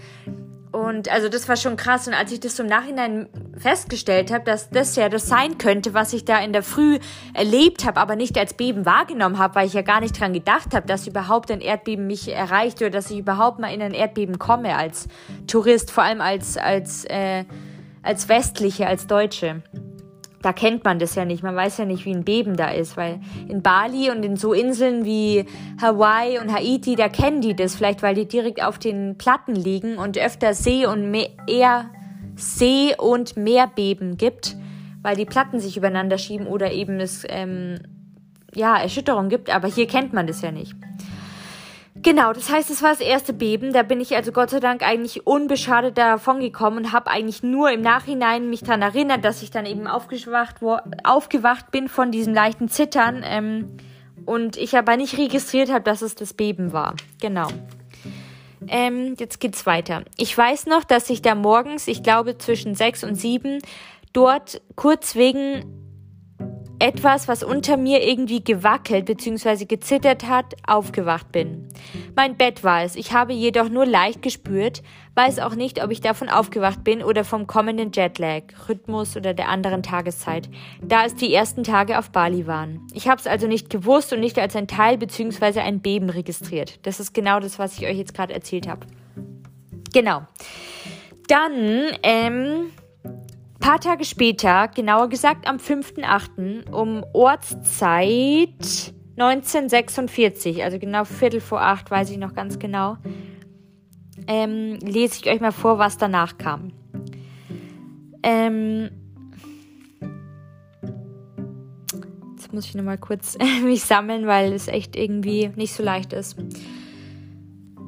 und 0.72 1.12
also 1.12 1.30
das 1.30 1.50
war 1.50 1.58
schon 1.58 1.78
krass. 1.78 2.08
Und 2.08 2.14
als 2.14 2.32
ich 2.32 2.40
das 2.40 2.60
im 2.60 2.68
Nachhinein 2.68 3.28
festgestellt 3.58 4.32
habe, 4.32 4.44
dass 4.46 4.70
das 4.70 4.96
ja 4.96 5.10
das 5.10 5.28
sein 5.28 5.58
könnte, 5.58 5.94
was 5.94 6.14
ich 6.14 6.26
da 6.26 6.40
in 6.40 6.54
der 6.54 6.62
Früh 6.62 7.00
erlebt 7.34 7.86
habe, 7.86 8.00
aber 8.00 8.16
nicht 8.16 8.38
als 8.38 8.54
Beben 8.54 8.86
wahrgenommen 8.86 9.40
habe, 9.40 9.56
weil 9.56 9.68
ich 9.68 9.74
ja 9.74 9.82
gar 9.82 10.00
nicht 10.00 10.20
dran 10.20 10.32
gedacht 10.32 10.76
habe, 10.76 10.86
dass 10.86 11.08
überhaupt 11.08 11.50
ein 11.50 11.62
Erdbeben 11.62 12.06
mich 12.06 12.32
erreicht 12.32 12.82
oder 12.82 12.92
dass 12.92 13.10
ich 13.10 13.18
überhaupt 13.18 13.60
mal 13.60 13.74
in 13.74 13.82
ein 13.82 13.94
Erdbeben 13.94 14.38
komme 14.38 14.76
als 14.76 15.08
Tourist, 15.48 15.90
vor 15.90 16.04
allem 16.04 16.22
als 16.22 16.56
als 16.58 17.04
äh, 17.06 17.46
als 18.04 18.30
Westliche, 18.30 18.88
als 18.88 19.08
Deutsche 19.08 19.64
da 20.42 20.54
kennt 20.54 20.84
man 20.86 21.00
das 21.00 21.16
ja 21.16 21.26
nicht. 21.26 21.44
Man 21.44 21.56
weiß 21.56 21.78
ja 21.80 21.86
nicht, 21.86 22.06
wie 22.06 22.14
ein 22.14 22.24
Beben 22.24 22.56
da 22.56 22.70
ist, 22.72 22.96
weil 22.98 23.20
in 23.48 23.62
Bali 23.62 24.10
und 24.10 24.24
in 24.24 24.38
so 24.38 24.54
Inseln 24.54 25.06
wie 25.06 25.46
Hawaii 25.82 26.40
und 26.40 26.54
Haiti, 26.54 26.96
da 26.96 27.10
kennen 27.10 27.42
die 27.42 27.56
das 27.56 27.76
vielleicht, 27.76 28.02
weil 28.02 28.16
die 28.16 28.28
direkt 28.28 28.64
auf 28.64 28.80
den 28.80 29.18
Platten 29.18 29.56
liegen 29.56 29.98
und 29.98 30.18
öfter 30.18 30.54
See 30.54 30.86
und 30.86 31.12
Me 31.12 31.28
eher 31.48 31.90
See 32.36 32.96
und 32.98 33.36
Meerbeben 33.36 34.16
gibt, 34.16 34.56
weil 35.02 35.16
die 35.16 35.26
Platten 35.26 35.60
sich 35.60 35.76
übereinander 35.76 36.18
schieben 36.18 36.48
oder 36.48 36.72
eben 36.72 37.00
es 37.00 37.26
ähm, 37.28 37.80
ja 38.56 38.78
Erschütterung 38.78 39.28
gibt. 39.28 39.54
Aber 39.54 39.68
hier 39.68 39.88
kennt 39.88 40.14
man 40.14 40.26
das 40.26 40.42
ja 40.42 40.52
nicht. 40.52 40.74
Genau, 42.02 42.32
das 42.32 42.50
heißt, 42.50 42.70
es 42.70 42.82
war 42.82 42.92
das 42.92 43.02
erste 43.02 43.34
Beben. 43.34 43.74
Da 43.74 43.84
bin 43.84 44.00
ich 44.00 44.16
also 44.16 44.32
Gott 44.32 44.52
sei 44.52 44.60
Dank 44.60 44.84
eigentlich 44.84 45.28
unbeschadet 45.28 45.98
davon 45.98 46.40
gekommen 46.40 46.78
und 46.78 46.94
habe 46.94 47.10
eigentlich 47.10 47.44
nur 47.44 47.72
im 47.72 47.82
Nachhinein 47.82 48.50
mich 48.50 48.62
daran 48.62 48.82
erinnert, 48.82 49.26
dass 49.26 49.44
ich 49.44 49.52
dann 49.52 49.66
eben 49.66 49.86
aufgewacht, 49.88 50.58
aufgewacht 51.04 51.72
bin 51.72 51.90
von 51.90 52.12
diesem 52.12 52.34
leichten 52.34 52.70
Zittern 52.70 53.24
ähm, 53.26 53.78
und 54.26 54.56
ich 54.56 54.78
aber 54.78 54.96
nicht 54.96 55.18
registriert 55.18 55.72
habe, 55.72 55.84
dass 55.84 56.02
es 56.02 56.16
das 56.16 56.34
Beben 56.34 56.72
war. 56.72 56.96
Genau. 57.20 57.48
Ähm, 58.68 59.16
jetzt 59.18 59.40
geht's 59.40 59.66
weiter. 59.66 60.04
Ich 60.18 60.38
weiß 60.38 60.68
noch, 60.68 60.84
dass 60.84 61.10
ich 61.10 61.22
da 61.22 61.36
morgens, 61.36 61.88
ich 61.88 62.04
glaube 62.04 62.38
zwischen 62.38 62.76
sechs 62.76 63.04
und 63.04 63.16
sieben, 63.16 63.60
dort 64.14 64.62
kurz 64.76 65.16
wegen 65.16 65.79
etwas, 66.80 67.28
was 67.28 67.44
unter 67.44 67.78
mir 67.78 68.08
irgendwie 68.08 68.44
gewackelt 68.44 69.06
bzw. 69.06 69.66
gezittert 69.66 70.28
hat, 70.28 70.56
aufgewacht 70.66 71.32
bin. 71.32 71.68
Mein 72.16 72.38
Bett 72.38 72.64
war 72.64 72.84
es, 72.84 72.96
ich 72.96 73.14
habe 73.14 73.34
jedoch 73.34 73.70
nur 73.70 73.86
leicht 73.86 74.22
gespürt, 74.22 74.82
weiß 75.16 75.40
auch 75.40 75.56
nicht, 75.56 75.84
ob 75.84 75.92
ich 75.92 76.00
davon 76.00 76.30
aufgewacht 76.30 76.84
bin 76.84 77.04
oder 77.04 77.26
vom 77.26 77.46
kommenden 77.46 77.92
Jetlag, 77.92 78.44
Rhythmus 78.70 79.18
oder 79.18 79.34
der 79.34 79.50
anderen 79.50 79.84
Tageszeit, 79.84 80.50
da 80.82 81.06
es 81.06 81.16
die 81.16 81.34
ersten 81.34 81.64
Tage 81.64 82.00
auf 82.00 82.12
Bali 82.12 82.48
waren. 82.48 82.88
Ich 82.94 83.10
habe 83.10 83.20
es 83.20 83.28
also 83.28 83.46
nicht 83.48 83.70
gewusst 83.70 84.14
und 84.14 84.22
nicht 84.22 84.40
als 84.40 84.56
ein 84.56 84.68
Teil 84.68 84.98
bzw. 84.98 85.60
ein 85.60 85.82
Beben 85.82 86.10
registriert. 86.10 86.80
Das 86.84 87.00
ist 87.00 87.14
genau 87.14 87.40
das, 87.42 87.60
was 87.60 87.78
ich 87.78 87.86
euch 87.86 87.98
jetzt 87.98 88.14
gerade 88.14 88.34
erzählt 88.34 88.68
habe. 88.68 88.88
Genau. 89.94 90.22
Dann, 91.28 91.92
ähm, 92.04 92.72
paar 93.60 93.80
Tage 93.80 94.06
später, 94.06 94.68
genauer 94.68 95.10
gesagt 95.10 95.48
am 95.48 95.58
5.8. 95.58 96.70
um 96.72 97.04
Ortszeit 97.14 98.94
1946, 99.18 100.64
also 100.64 100.80
genau 100.80 101.04
Viertel 101.04 101.42
vor 101.42 101.62
acht, 101.62 101.92
weiß 101.92 102.10
ich 102.10 102.18
noch 102.18 102.34
ganz 102.34 102.58
genau, 102.58 102.98
ähm, 104.28 104.80
lese 104.82 105.20
ich 105.22 105.30
euch 105.30 105.42
mal 105.42 105.52
vor, 105.52 105.78
was 105.78 105.98
danach 105.98 106.38
kam. 106.38 106.72
Ähm, 108.24 108.90
jetzt 112.32 112.54
muss 112.54 112.66
ich 112.66 112.76
nochmal 112.76 112.98
kurz 112.98 113.38
mich 113.64 113.84
sammeln, 113.84 114.26
weil 114.26 114.54
es 114.54 114.68
echt 114.68 114.96
irgendwie 114.96 115.52
nicht 115.56 115.74
so 115.74 115.84
leicht 115.84 116.14
ist. 116.14 116.38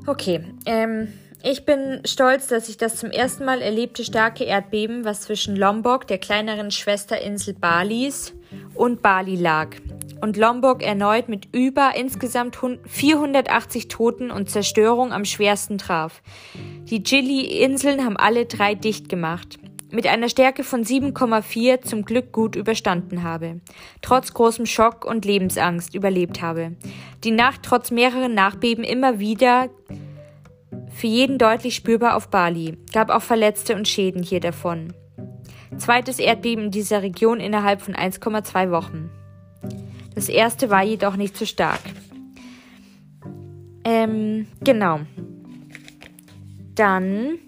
Okay, 0.07 0.41
ähm, 0.65 1.07
ich 1.43 1.65
bin 1.65 2.01
stolz, 2.05 2.47
dass 2.47 2.69
ich 2.69 2.77
das 2.77 2.97
zum 2.97 3.11
ersten 3.11 3.45
Mal 3.45 3.61
erlebte 3.61 4.03
starke 4.03 4.43
Erdbeben, 4.43 5.05
was 5.05 5.21
zwischen 5.21 5.55
Lombok, 5.55 6.07
der 6.07 6.17
kleineren 6.17 6.71
Schwesterinsel 6.71 7.53
Balis, 7.53 8.33
und 8.75 9.01
Bali 9.01 9.35
lag. 9.35 9.69
Und 10.21 10.37
Lombok 10.37 10.83
erneut 10.83 11.29
mit 11.29 11.47
über 11.51 11.93
insgesamt 11.95 12.57
480 12.85 13.87
Toten 13.87 14.29
und 14.29 14.49
Zerstörung 14.49 15.13
am 15.13 15.25
schwersten 15.25 15.77
traf. 15.77 16.21
Die 16.85 17.01
Gili-Inseln 17.01 18.03
haben 18.05 18.17
alle 18.17 18.45
drei 18.45 18.75
dicht 18.75 19.09
gemacht. 19.09 19.57
Mit 19.89 20.07
einer 20.07 20.29
Stärke 20.29 20.63
von 20.63 20.83
7,4 20.83 21.81
zum 21.81 22.05
Glück 22.05 22.31
gut 22.31 22.55
überstanden 22.55 23.23
habe. 23.23 23.59
Trotz 24.01 24.33
großem 24.33 24.65
Schock 24.65 25.05
und 25.05 25.25
Lebensangst 25.25 25.95
überlebt 25.95 26.41
habe. 26.41 26.73
Die 27.23 27.31
Nacht 27.31 27.61
trotz 27.63 27.91
mehreren 27.91 28.33
Nachbeben 28.33 28.83
immer 28.83 29.19
wieder 29.19 29.69
für 30.93 31.07
jeden 31.07 31.37
deutlich 31.37 31.75
spürbar 31.75 32.15
auf 32.15 32.29
Bali, 32.29 32.77
gab 32.93 33.09
auch 33.09 33.21
Verletzte 33.21 33.75
und 33.75 33.87
Schäden 33.87 34.23
hier 34.23 34.39
davon. 34.39 34.93
Zweites 35.77 36.19
Erdbeben 36.19 36.65
in 36.65 36.71
dieser 36.71 37.01
Region 37.01 37.39
innerhalb 37.39 37.81
von 37.81 37.95
1,2 37.95 38.71
Wochen. 38.71 39.09
Das 40.15 40.29
erste 40.29 40.69
war 40.69 40.83
jedoch 40.83 41.15
nicht 41.15 41.37
so 41.37 41.45
stark. 41.45 41.79
Ähm, 43.83 44.47
genau. 44.63 44.99
Dann 46.75 47.39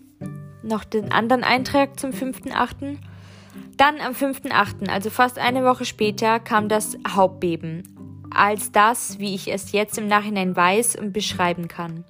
noch 0.64 0.84
den 0.84 1.12
anderen 1.12 1.44
Eintrag 1.44 2.00
zum 2.00 2.12
5.8. 2.12 2.98
Dann 3.78 4.00
am 4.00 4.14
5.8., 4.14 4.90
also 4.90 5.10
fast 5.10 5.38
eine 5.38 5.64
Woche 5.64 5.86
später, 5.86 6.40
kam 6.40 6.70
das 6.70 6.98
Hauptbeben. 7.08 7.84
Als 8.34 8.72
das, 8.72 9.20
wie 9.20 9.36
ich 9.36 9.52
es 9.52 9.72
jetzt 9.74 9.98
im 9.98 10.08
Nachhinein 10.08 10.56
weiß 10.56 10.96
und 10.96 11.14
beschreiben 11.14 11.68
kann. 11.68 12.04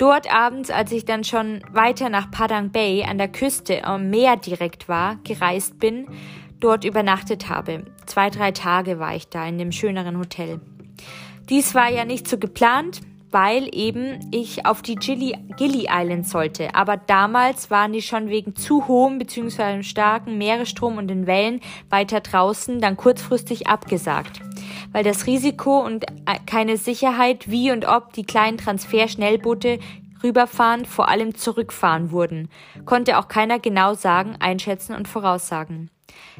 Dort 0.00 0.32
abends, 0.32 0.70
als 0.70 0.92
ich 0.92 1.04
dann 1.04 1.24
schon 1.24 1.60
weiter 1.72 2.08
nach 2.08 2.30
Padang 2.30 2.70
Bay 2.70 3.04
an 3.04 3.18
der 3.18 3.28
Küste 3.28 3.84
am 3.84 4.08
Meer 4.08 4.38
direkt 4.38 4.88
war, 4.88 5.18
gereist 5.24 5.78
bin, 5.78 6.06
dort 6.58 6.86
übernachtet 6.86 7.50
habe. 7.50 7.84
Zwei, 8.06 8.30
drei 8.30 8.50
Tage 8.52 8.98
war 8.98 9.14
ich 9.14 9.28
da 9.28 9.46
in 9.46 9.58
dem 9.58 9.72
schöneren 9.72 10.18
Hotel. 10.18 10.58
Dies 11.50 11.74
war 11.74 11.90
ja 11.90 12.06
nicht 12.06 12.26
so 12.28 12.38
geplant, 12.38 13.02
weil 13.30 13.68
eben 13.74 14.30
ich 14.32 14.64
auf 14.64 14.80
die 14.80 14.94
Gili, 14.94 15.36
Gili 15.58 15.86
Islands 15.90 16.30
sollte. 16.30 16.74
Aber 16.74 16.96
damals 16.96 17.70
waren 17.70 17.92
die 17.92 18.00
schon 18.00 18.30
wegen 18.30 18.56
zu 18.56 18.88
hohem 18.88 19.18
bzw. 19.18 19.82
starken 19.82 20.38
Meeresstrom 20.38 20.96
und 20.96 21.08
den 21.08 21.26
Wellen 21.26 21.60
weiter 21.90 22.20
draußen 22.20 22.80
dann 22.80 22.96
kurzfristig 22.96 23.66
abgesagt. 23.66 24.40
Weil 24.92 25.04
das 25.04 25.26
Risiko 25.26 25.80
und 25.80 26.04
äh, 26.04 26.38
keine 26.46 26.76
Sicherheit, 26.76 27.50
wie 27.50 27.70
und 27.70 27.86
ob 27.86 28.12
die 28.12 28.24
kleinen 28.24 28.58
Transferschnellboote 28.58 29.78
rüberfahren, 30.22 30.84
vor 30.84 31.08
allem 31.08 31.34
zurückfahren 31.34 32.10
wurden, 32.10 32.48
konnte 32.84 33.18
auch 33.18 33.28
keiner 33.28 33.58
genau 33.58 33.94
sagen, 33.94 34.36
einschätzen 34.38 34.94
und 34.94 35.08
voraussagen. 35.08 35.90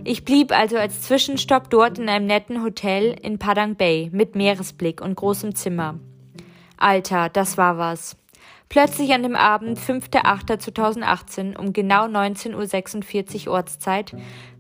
Ich 0.05 0.25
blieb 0.25 0.53
also 0.53 0.77
als 0.77 1.03
Zwischenstopp 1.03 1.71
dort 1.71 1.99
in 1.99 2.09
einem 2.09 2.27
netten 2.27 2.63
Hotel 2.63 3.17
in 3.23 3.39
Padang 3.39 3.77
Bay 3.77 4.11
mit 4.13 4.35
Meeresblick 4.35 5.01
und 5.01 5.15
großem 5.15 5.55
Zimmer. 5.55 5.99
Alter, 6.77 7.29
das 7.29 7.57
war 7.57 7.79
was. 7.79 8.17
Plötzlich 8.69 9.13
an 9.13 9.23
dem 9.23 9.37
Abend, 9.37 9.79
5.8.2018 9.79 11.57
um 11.57 11.73
genau 11.73 12.05
19.46 12.05 13.49
Uhr 13.49 13.55
Ortszeit, 13.55 14.15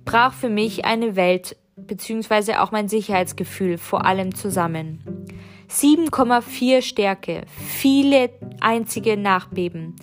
brach 0.05 0.35
für 0.35 0.51
mich 0.51 0.85
eine 0.85 1.15
Welt 1.15 1.57
bzw. 1.87 2.57
auch 2.57 2.73
mein 2.73 2.89
Sicherheitsgefühl 2.89 3.79
vor 3.79 4.05
allem 4.05 4.35
zusammen. 4.35 5.27
7,4 5.71 6.83
Stärke, 6.83 7.43
viele 7.57 8.31
einzige 8.61 9.17
Nachbeben. 9.17 9.97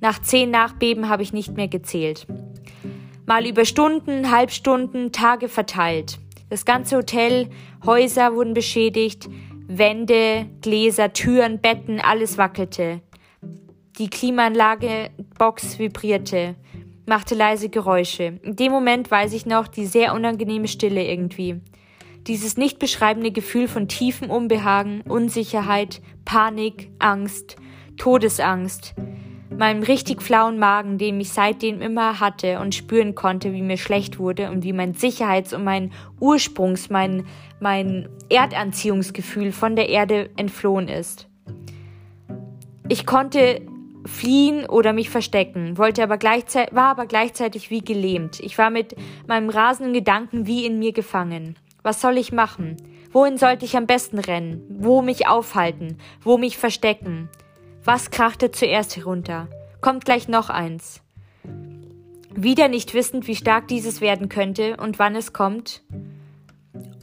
Nach 0.00 0.20
zehn 0.20 0.50
Nachbeben 0.50 1.08
habe 1.08 1.22
ich 1.22 1.32
nicht 1.32 1.56
mehr 1.56 1.68
gezählt. 1.68 2.26
Mal 3.26 3.46
über 3.46 3.64
Stunden, 3.64 4.30
Halbstunden, 4.30 5.12
Tage 5.12 5.48
verteilt. 5.48 6.18
Das 6.50 6.64
ganze 6.64 6.96
Hotel, 6.96 7.48
Häuser 7.86 8.34
wurden 8.34 8.54
beschädigt, 8.54 9.28
Wände, 9.66 10.46
Gläser, 10.60 11.12
Türen, 11.12 11.60
Betten, 11.60 12.00
alles 12.00 12.36
wackelte. 12.36 13.00
Die 13.98 14.10
Klimaanlage 14.10 15.10
Box 15.38 15.78
vibrierte, 15.78 16.56
machte 17.06 17.34
leise 17.34 17.68
Geräusche. 17.68 18.38
In 18.42 18.56
dem 18.56 18.72
Moment 18.72 19.10
weiß 19.10 19.32
ich 19.32 19.46
noch 19.46 19.68
die 19.68 19.86
sehr 19.86 20.14
unangenehme 20.14 20.68
Stille 20.68 21.04
irgendwie. 21.04 21.60
Dieses 22.26 22.56
nicht 22.56 22.78
beschreibende 22.78 23.30
Gefühl 23.30 23.68
von 23.68 23.88
tiefem 23.88 24.30
Unbehagen, 24.30 25.02
Unsicherheit, 25.02 26.00
Panik, 26.24 26.90
Angst, 26.98 27.56
Todesangst 27.96 28.94
meinem 29.58 29.82
richtig 29.82 30.22
flauen 30.22 30.58
Magen, 30.58 30.98
den 30.98 31.20
ich 31.20 31.30
seitdem 31.30 31.80
immer 31.80 32.20
hatte 32.20 32.60
und 32.60 32.74
spüren 32.74 33.14
konnte, 33.14 33.52
wie 33.52 33.62
mir 33.62 33.76
schlecht 33.76 34.18
wurde 34.18 34.50
und 34.50 34.64
wie 34.64 34.72
mein 34.72 34.94
Sicherheits- 34.94 35.54
und 35.54 35.64
mein 35.64 35.92
Ursprungs-, 36.20 36.88
mein, 36.90 37.24
mein 37.60 38.08
Erdanziehungsgefühl 38.28 39.52
von 39.52 39.76
der 39.76 39.88
Erde 39.88 40.30
entflohen 40.36 40.88
ist. 40.88 41.28
Ich 42.88 43.06
konnte 43.06 43.62
fliehen 44.06 44.66
oder 44.66 44.92
mich 44.92 45.10
verstecken, 45.10 45.78
wollte 45.78 46.02
aber 46.02 46.18
gleichzeitig, 46.18 46.74
war 46.74 46.88
aber 46.88 47.06
gleichzeitig 47.06 47.70
wie 47.70 47.80
gelähmt. 47.80 48.40
Ich 48.40 48.58
war 48.58 48.70
mit 48.70 48.94
meinem 49.26 49.50
rasenden 49.50 49.94
Gedanken 49.94 50.46
wie 50.46 50.66
in 50.66 50.78
mir 50.78 50.92
gefangen. 50.92 51.56
Was 51.82 52.00
soll 52.00 52.18
ich 52.18 52.32
machen? 52.32 52.76
Wohin 53.12 53.38
sollte 53.38 53.64
ich 53.64 53.76
am 53.76 53.86
besten 53.86 54.18
rennen? 54.18 54.62
Wo 54.68 55.02
mich 55.02 55.28
aufhalten? 55.28 55.98
Wo 56.20 56.38
mich 56.38 56.58
verstecken? 56.58 57.28
Was 57.84 58.10
krachte 58.10 58.50
zuerst 58.50 58.96
herunter? 58.96 59.48
Kommt 59.80 60.04
gleich 60.04 60.28
noch 60.28 60.50
eins. 60.50 61.02
Wieder 62.34 62.68
nicht 62.68 62.94
wissend, 62.94 63.28
wie 63.28 63.36
stark 63.36 63.68
dieses 63.68 64.00
werden 64.00 64.28
könnte 64.28 64.76
und 64.78 64.98
wann 64.98 65.14
es 65.14 65.32
kommt. 65.32 65.82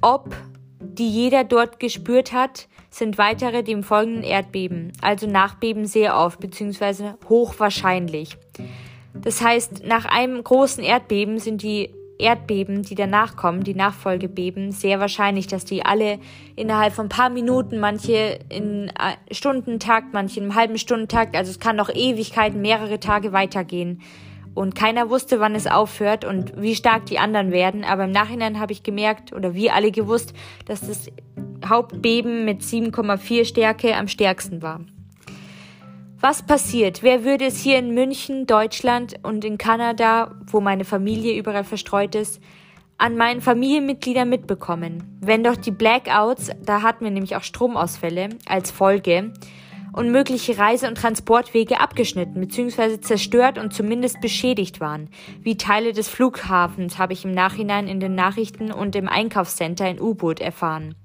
Ob, 0.02 0.36
die 0.98 1.10
jeder 1.10 1.44
dort 1.44 1.80
gespürt 1.80 2.34
hat, 2.34 2.68
sind 2.90 3.18
weitere 3.18 3.64
dem 3.64 3.84
folgenden 3.84 4.24
Erdbeben, 4.24 4.92
also 5.02 5.28
Nachbeben 5.28 5.86
sehr 5.86 6.18
oft, 6.18 6.40
beziehungsweise 6.40 7.16
hochwahrscheinlich. 7.30 8.38
Das 9.14 9.42
heißt, 9.42 9.86
nach 9.86 10.06
einem 10.06 10.44
großen 10.44 10.84
Erdbeben 10.84 11.40
sind 11.40 11.64
die 11.64 11.90
Erdbeben, 12.18 12.84
die 12.84 12.96
danach 12.96 13.36
kommen, 13.36 13.64
die 13.64 13.74
Nachfolgebeben, 13.74 14.72
sehr 14.72 15.00
wahrscheinlich, 15.00 15.48
dass 15.48 15.66
die 15.66 15.84
alle 15.84 16.20
innerhalb 16.56 16.94
von 16.94 17.08
ein 17.08 17.10
paar 17.10 17.30
Minuten, 17.30 17.80
manche 17.80 18.40
in 18.50 18.90
äh, 18.90 19.34
Stundentakt, 19.34 20.14
manche 20.14 20.40
im 20.40 20.56
halben 20.56 20.78
Stundentakt, 20.78 21.36
also 21.36 21.50
es 21.50 21.60
kann 21.60 21.76
noch 21.76 21.90
Ewigkeiten, 21.90 22.62
mehrere 22.62 23.00
Tage 23.00 23.34
weitergehen. 23.34 24.02
Und 24.54 24.76
keiner 24.76 25.10
wusste, 25.10 25.40
wann 25.40 25.56
es 25.56 25.68
aufhört 25.68 26.26
und 26.26 26.62
wie 26.62 26.76
stark 26.76 27.06
die 27.06 27.20
anderen 27.20 27.52
werden. 27.52 27.84
Aber 27.84 28.04
im 28.04 28.12
Nachhinein 28.12 28.60
habe 28.60 28.74
ich 28.74 28.84
gemerkt, 28.84 29.32
oder 29.34 29.54
wir 29.54 29.74
alle 29.76 29.92
gewusst, 29.92 30.34
dass 30.66 30.82
das 30.82 31.08
Hauptbeben 31.66 32.44
mit 32.44 32.62
7,4 32.62 33.46
Stärke 33.46 33.96
am 33.96 34.08
stärksten 34.08 34.62
war. 34.62 34.82
Was 36.20 36.44
passiert? 36.44 37.02
Wer 37.02 37.24
würde 37.24 37.46
es 37.46 37.60
hier 37.60 37.80
in 37.80 37.96
München, 37.96 38.46
Deutschland 38.46 39.16
und 39.24 39.44
in 39.44 39.58
Kanada, 39.58 40.36
wo 40.46 40.62
meine 40.62 40.86
Familie 40.86 41.36
überall 41.36 41.64
verstreut 41.64 42.14
ist, 42.14 42.40
an 43.00 43.16
meinen 43.16 43.42
Familienmitgliedern 43.42 44.30
mitbekommen? 44.30 45.18
Wenn 45.20 45.44
doch 45.44 45.56
die 45.56 45.72
Blackouts, 45.72 46.52
da 46.64 46.84
hatten 46.84 47.06
wir 47.06 47.12
nämlich 47.12 47.36
auch 47.36 47.44
Stromausfälle 47.44 48.30
als 48.46 48.70
Folge, 48.70 49.34
und 49.94 50.12
mögliche 50.12 50.58
Reise- 50.58 50.88
und 50.88 50.98
Transportwege 50.98 51.80
abgeschnitten 51.80 52.40
bzw. 52.40 53.02
zerstört 53.02 53.58
und 53.58 53.74
zumindest 53.74 54.22
beschädigt 54.22 54.80
waren. 54.80 55.10
Wie 55.42 55.58
Teile 55.58 55.94
des 55.94 56.08
Flughafens 56.08 56.98
habe 56.98 57.14
ich 57.14 57.26
im 57.26 57.32
Nachhinein 57.32 57.88
in 57.88 58.00
den 58.00 58.16
Nachrichten 58.16 58.72
und 58.72 58.96
im 58.96 59.08
Einkaufscenter 59.08 59.90
in 59.90 60.00
U-Boot 60.00 60.40
erfahren. 60.40 60.96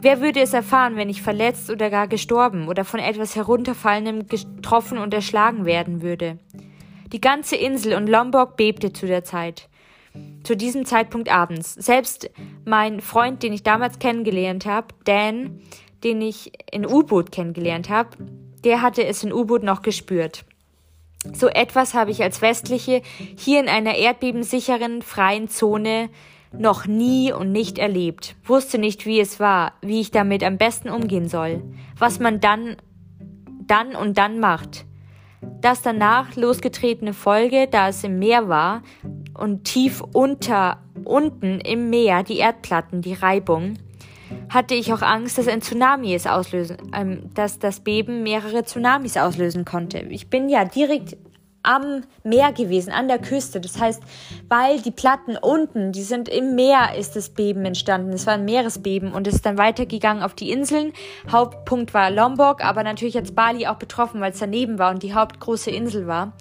Wer 0.00 0.20
würde 0.20 0.40
es 0.40 0.52
erfahren, 0.52 0.96
wenn 0.96 1.08
ich 1.08 1.22
verletzt 1.22 1.70
oder 1.70 1.88
gar 1.88 2.08
gestorben 2.08 2.68
oder 2.68 2.84
von 2.84 3.00
etwas 3.00 3.36
Herunterfallendem 3.36 4.26
getroffen 4.26 4.98
und 4.98 5.14
erschlagen 5.14 5.64
werden 5.64 6.02
würde? 6.02 6.38
Die 7.12 7.20
ganze 7.20 7.56
Insel 7.56 7.94
und 7.94 8.08
Lombok 8.08 8.56
bebte 8.56 8.92
zu 8.92 9.06
der 9.06 9.24
Zeit. 9.24 9.68
Zu 10.42 10.56
diesem 10.56 10.84
Zeitpunkt 10.84 11.32
abends. 11.32 11.74
Selbst 11.74 12.30
mein 12.64 13.00
Freund, 13.00 13.42
den 13.42 13.52
ich 13.52 13.62
damals 13.62 13.98
kennengelernt 13.98 14.66
habe, 14.66 14.88
Dan, 15.04 15.60
den 16.04 16.20
ich 16.20 16.52
in 16.70 16.86
U-Boot 16.86 17.32
kennengelernt 17.32 17.88
habe, 17.88 18.10
der 18.64 18.82
hatte 18.82 19.04
es 19.04 19.24
in 19.24 19.32
U-Boot 19.32 19.62
noch 19.62 19.82
gespürt. 19.82 20.44
So 21.32 21.48
etwas 21.48 21.94
habe 21.94 22.10
ich 22.10 22.22
als 22.22 22.42
Westliche 22.42 23.00
hier 23.36 23.60
in 23.60 23.68
einer 23.68 23.94
erdbebensicheren, 23.94 25.00
freien 25.00 25.48
Zone 25.48 26.10
noch 26.52 26.86
nie 26.86 27.32
und 27.32 27.50
nicht 27.50 27.78
erlebt, 27.78 28.36
wusste 28.44 28.78
nicht, 28.78 29.06
wie 29.06 29.20
es 29.20 29.40
war, 29.40 29.72
wie 29.80 30.00
ich 30.00 30.10
damit 30.10 30.44
am 30.44 30.58
besten 30.58 30.90
umgehen 30.90 31.28
soll, 31.28 31.62
was 31.98 32.20
man 32.20 32.40
dann, 32.40 32.76
dann 33.66 33.96
und 33.96 34.18
dann 34.18 34.38
macht. 34.38 34.84
Das 35.60 35.82
danach 35.82 36.36
losgetretene 36.36 37.12
Folge, 37.12 37.68
da 37.70 37.88
es 37.88 38.04
im 38.04 38.18
Meer 38.18 38.48
war 38.48 38.82
und 39.36 39.64
tief 39.64 40.02
unter, 40.12 40.82
unten 41.04 41.60
im 41.60 41.90
Meer 41.90 42.22
die 42.22 42.38
Erdplatten, 42.38 43.02
die 43.02 43.14
Reibung, 43.14 43.74
hatte 44.48 44.74
ich 44.74 44.92
auch 44.92 45.02
Angst, 45.02 45.38
dass 45.38 45.48
ein 45.48 45.62
Tsunami 45.62 46.14
es 46.14 46.26
auslösen, 46.26 46.76
ähm, 46.94 47.30
dass 47.34 47.58
das 47.58 47.80
Beben 47.80 48.22
mehrere 48.22 48.64
Tsunamis 48.64 49.16
auslösen 49.16 49.64
konnte. 49.64 49.98
Ich 49.98 50.28
bin 50.28 50.48
ja 50.48 50.64
direkt 50.64 51.16
am 51.64 52.02
Meer 52.22 52.52
gewesen, 52.52 52.92
an 52.92 53.08
der 53.08 53.18
Küste. 53.18 53.60
Das 53.60 53.80
heißt, 53.80 54.02
weil 54.48 54.80
die 54.80 54.90
Platten 54.90 55.36
unten, 55.36 55.92
die 55.92 56.02
sind 56.02 56.28
im 56.28 56.54
Meer, 56.54 56.94
ist 56.96 57.16
das 57.16 57.30
Beben 57.30 57.64
entstanden. 57.64 58.12
Es 58.12 58.26
war 58.26 58.34
ein 58.34 58.44
Meeresbeben 58.44 59.12
und 59.12 59.26
ist 59.26 59.44
dann 59.44 59.58
weitergegangen 59.58 60.22
auf 60.22 60.34
die 60.34 60.50
Inseln. 60.50 60.92
Hauptpunkt 61.30 61.92
war 61.94 62.10
Lombok, 62.10 62.64
aber 62.64 62.82
natürlich 62.82 63.16
hat 63.16 63.34
Bali 63.34 63.66
auch 63.66 63.76
betroffen, 63.76 64.20
weil 64.20 64.32
es 64.32 64.38
daneben 64.38 64.78
war 64.78 64.90
und 64.90 65.02
die 65.02 65.14
hauptgroße 65.14 65.70
Insel 65.70 66.06
war. 66.06 66.34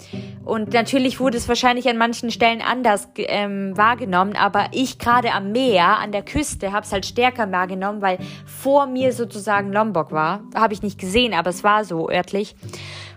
Und 0.45 0.73
natürlich 0.73 1.19
wurde 1.19 1.37
es 1.37 1.47
wahrscheinlich 1.47 1.87
an 1.89 1.97
manchen 1.97 2.29
Stellen 2.29 2.61
anders 2.61 3.07
ähm, 3.15 3.75
wahrgenommen, 3.77 4.35
aber 4.35 4.67
ich 4.71 4.99
gerade 4.99 5.31
am 5.31 5.51
Meer, 5.51 5.99
an 5.99 6.11
der 6.11 6.23
Küste, 6.23 6.71
habe 6.73 6.85
es 6.85 6.91
halt 6.91 7.05
stärker 7.05 7.51
wahrgenommen, 7.51 8.01
weil 8.01 8.17
vor 8.45 8.85
mir 8.87 9.13
sozusagen 9.13 9.71
Lombok 9.71 10.11
war. 10.11 10.43
Habe 10.53 10.73
ich 10.73 10.81
nicht 10.81 10.99
gesehen, 10.99 11.33
aber 11.33 11.49
es 11.49 11.63
war 11.63 11.85
so 11.85 12.09
örtlich. 12.09 12.55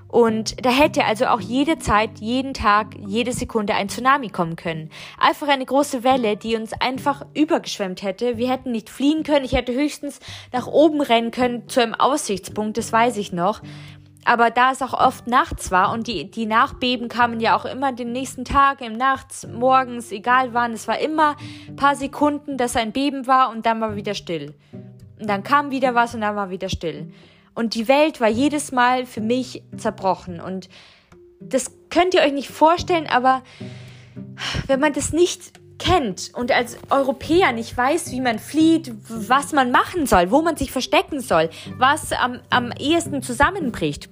Und 0.09 0.65
da 0.65 0.71
hätte 0.71 1.05
also 1.05 1.27
auch 1.27 1.41
jede 1.41 1.79
Zeit, 1.79 2.21
jeden 2.21 2.55
Tag, 2.55 2.95
jede 3.07 3.33
Sekunde 3.33 3.75
ein 3.75 3.89
Tsunami 3.89 4.29
kommen 4.29 4.57
können. 4.57 4.91
Einfach 5.19 5.49
eine 5.49 5.67
große 5.67 6.05
Welle, 6.05 6.37
die 6.37 6.57
uns 6.57 6.73
einfach 6.73 7.27
übergeschwemmt 7.35 8.03
hätte. 8.03 8.37
Wir 8.37 8.51
hätten 8.51 8.71
nicht 8.71 8.89
fliehen 8.89 9.25
können. 9.25 9.45
Ich 9.45 9.53
hätte 9.53 9.73
höchstens 9.75 10.21
nach 10.53 10.67
oben 10.67 11.01
rennen 11.01 11.33
können 11.33 11.69
zu 11.69 11.83
einem 11.83 11.95
Aussichtspunkt, 11.95 12.79
das 12.79 12.93
weiß 12.93 13.17
ich 13.17 13.33
noch. 13.33 13.63
Aber 14.25 14.51
da 14.51 14.73
es 14.73 14.83
auch 14.83 14.93
oft 14.93 15.29
nachts 15.29 15.71
war 15.71 15.93
und 15.93 16.09
die, 16.09 16.29
die 16.29 16.47
Nachbeben 16.47 17.09
kamen 17.09 17.39
ja 17.39 17.57
auch 17.57 17.65
immer 17.65 17.93
den 17.93 18.11
nächsten 18.11 18.45
Tag, 18.45 18.81
im 18.81 18.95
Nachts, 18.95 19.47
morgens, 19.47 20.11
egal 20.11 20.53
wann, 20.53 20.73
es 20.73 20.89
war 20.89 20.99
immer 20.99 21.37
paar 21.77 21.95
Sekunden, 21.95 22.57
dass 22.57 22.75
ein 22.75 22.91
Beben 22.91 23.29
war 23.29 23.51
und 23.51 23.67
dann 23.67 23.81
war 23.81 23.95
wieder 23.95 24.15
still. 24.15 24.55
Und 25.21 25.31
dann 25.31 25.45
kam 25.45 25.71
wieder 25.71 25.95
was 25.95 26.15
und 26.17 26.23
dann 26.23 26.35
war 26.35 26.51
wieder 26.51 26.69
still. 26.69 27.13
Und 27.57 27.75
die 27.75 27.89
Welt 27.89 28.21
war 28.21 28.29
jedes 28.29 28.71
Mal 28.71 29.07
für 29.07 29.23
mich 29.23 29.63
zerbrochen. 29.77 30.41
Und 30.41 30.69
das 31.41 31.73
könnt 31.89 32.13
ihr 32.13 32.21
euch 32.21 32.35
nicht 32.35 32.51
vorstellen, 32.51 33.07
aber 33.07 33.43
wenn 34.67 34.79
man 34.79 34.93
das 34.93 35.13
nicht 35.15 35.53
kennt 35.79 36.31
und 36.35 36.53
als 36.53 36.77
Europäer 36.91 37.53
nicht 37.53 37.75
weiß, 37.75 38.11
wie 38.13 38.21
man 38.21 38.39
flieht, 38.39 38.93
was 39.09 39.53
man 39.53 39.71
machen 39.71 40.07
soll, 40.07 40.31
wo 40.31 40.43
man 40.43 40.57
sich 40.59 40.71
verstecken 40.71 41.21
soll, 41.21 41.49
was 41.79 42.13
am, 42.13 42.41
am 42.51 42.73
ehesten 42.73 43.23
zusammenbricht. 43.23 44.11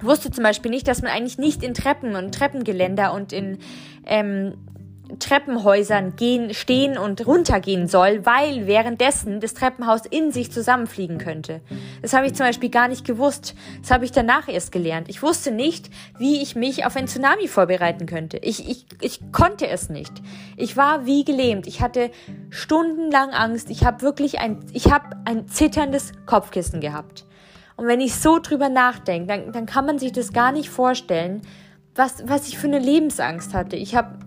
Ich 0.00 0.06
wusste 0.06 0.30
zum 0.30 0.44
Beispiel 0.44 0.70
nicht, 0.70 0.88
dass 0.88 1.02
man 1.02 1.10
eigentlich 1.10 1.38
nicht 1.38 1.62
in 1.62 1.74
Treppen 1.74 2.16
und 2.16 2.34
Treppengeländer 2.34 3.12
und 3.12 3.34
in 3.34 3.58
ähm, 4.06 4.54
Treppenhäusern 5.18 6.16
gehen, 6.16 6.52
stehen 6.52 6.98
und 6.98 7.26
runtergehen 7.26 7.88
soll, 7.88 8.26
weil 8.26 8.66
währenddessen 8.66 9.40
das 9.40 9.54
Treppenhaus 9.54 10.02
in 10.04 10.32
sich 10.32 10.52
zusammenfliegen 10.52 11.18
könnte. 11.18 11.60
Das 12.02 12.12
habe 12.12 12.26
ich 12.26 12.34
zum 12.34 12.46
Beispiel 12.46 12.68
gar 12.68 12.88
nicht 12.88 13.06
gewusst. 13.06 13.54
Das 13.80 13.90
habe 13.90 14.04
ich 14.04 14.12
danach 14.12 14.48
erst 14.48 14.70
gelernt. 14.70 15.08
Ich 15.08 15.22
wusste 15.22 15.50
nicht, 15.50 15.90
wie 16.18 16.42
ich 16.42 16.56
mich 16.56 16.84
auf 16.84 16.96
ein 16.96 17.06
Tsunami 17.06 17.48
vorbereiten 17.48 18.06
könnte. 18.06 18.38
Ich, 18.38 18.68
ich, 18.68 18.86
ich 19.00 19.32
konnte 19.32 19.66
es 19.68 19.88
nicht. 19.88 20.12
Ich 20.56 20.76
war 20.76 21.06
wie 21.06 21.24
gelähmt. 21.24 21.66
Ich 21.66 21.80
hatte 21.80 22.10
stundenlang 22.50 23.30
Angst. 23.30 23.70
Ich 23.70 23.84
habe 23.84 24.02
wirklich 24.02 24.40
ein, 24.40 24.58
ich 24.72 24.92
habe 24.92 25.16
ein 25.24 25.48
zitterndes 25.48 26.12
Kopfkissen 26.26 26.80
gehabt. 26.80 27.24
Und 27.76 27.86
wenn 27.86 28.00
ich 28.00 28.16
so 28.16 28.40
drüber 28.40 28.68
nachdenke, 28.68 29.28
dann, 29.28 29.52
dann 29.52 29.66
kann 29.66 29.86
man 29.86 29.98
sich 29.98 30.12
das 30.12 30.32
gar 30.32 30.52
nicht 30.52 30.68
vorstellen, 30.68 31.42
was, 31.94 32.22
was 32.26 32.48
ich 32.48 32.58
für 32.58 32.66
eine 32.66 32.78
Lebensangst 32.78 33.54
hatte. 33.54 33.76
Ich 33.76 33.94
habe 33.94 34.18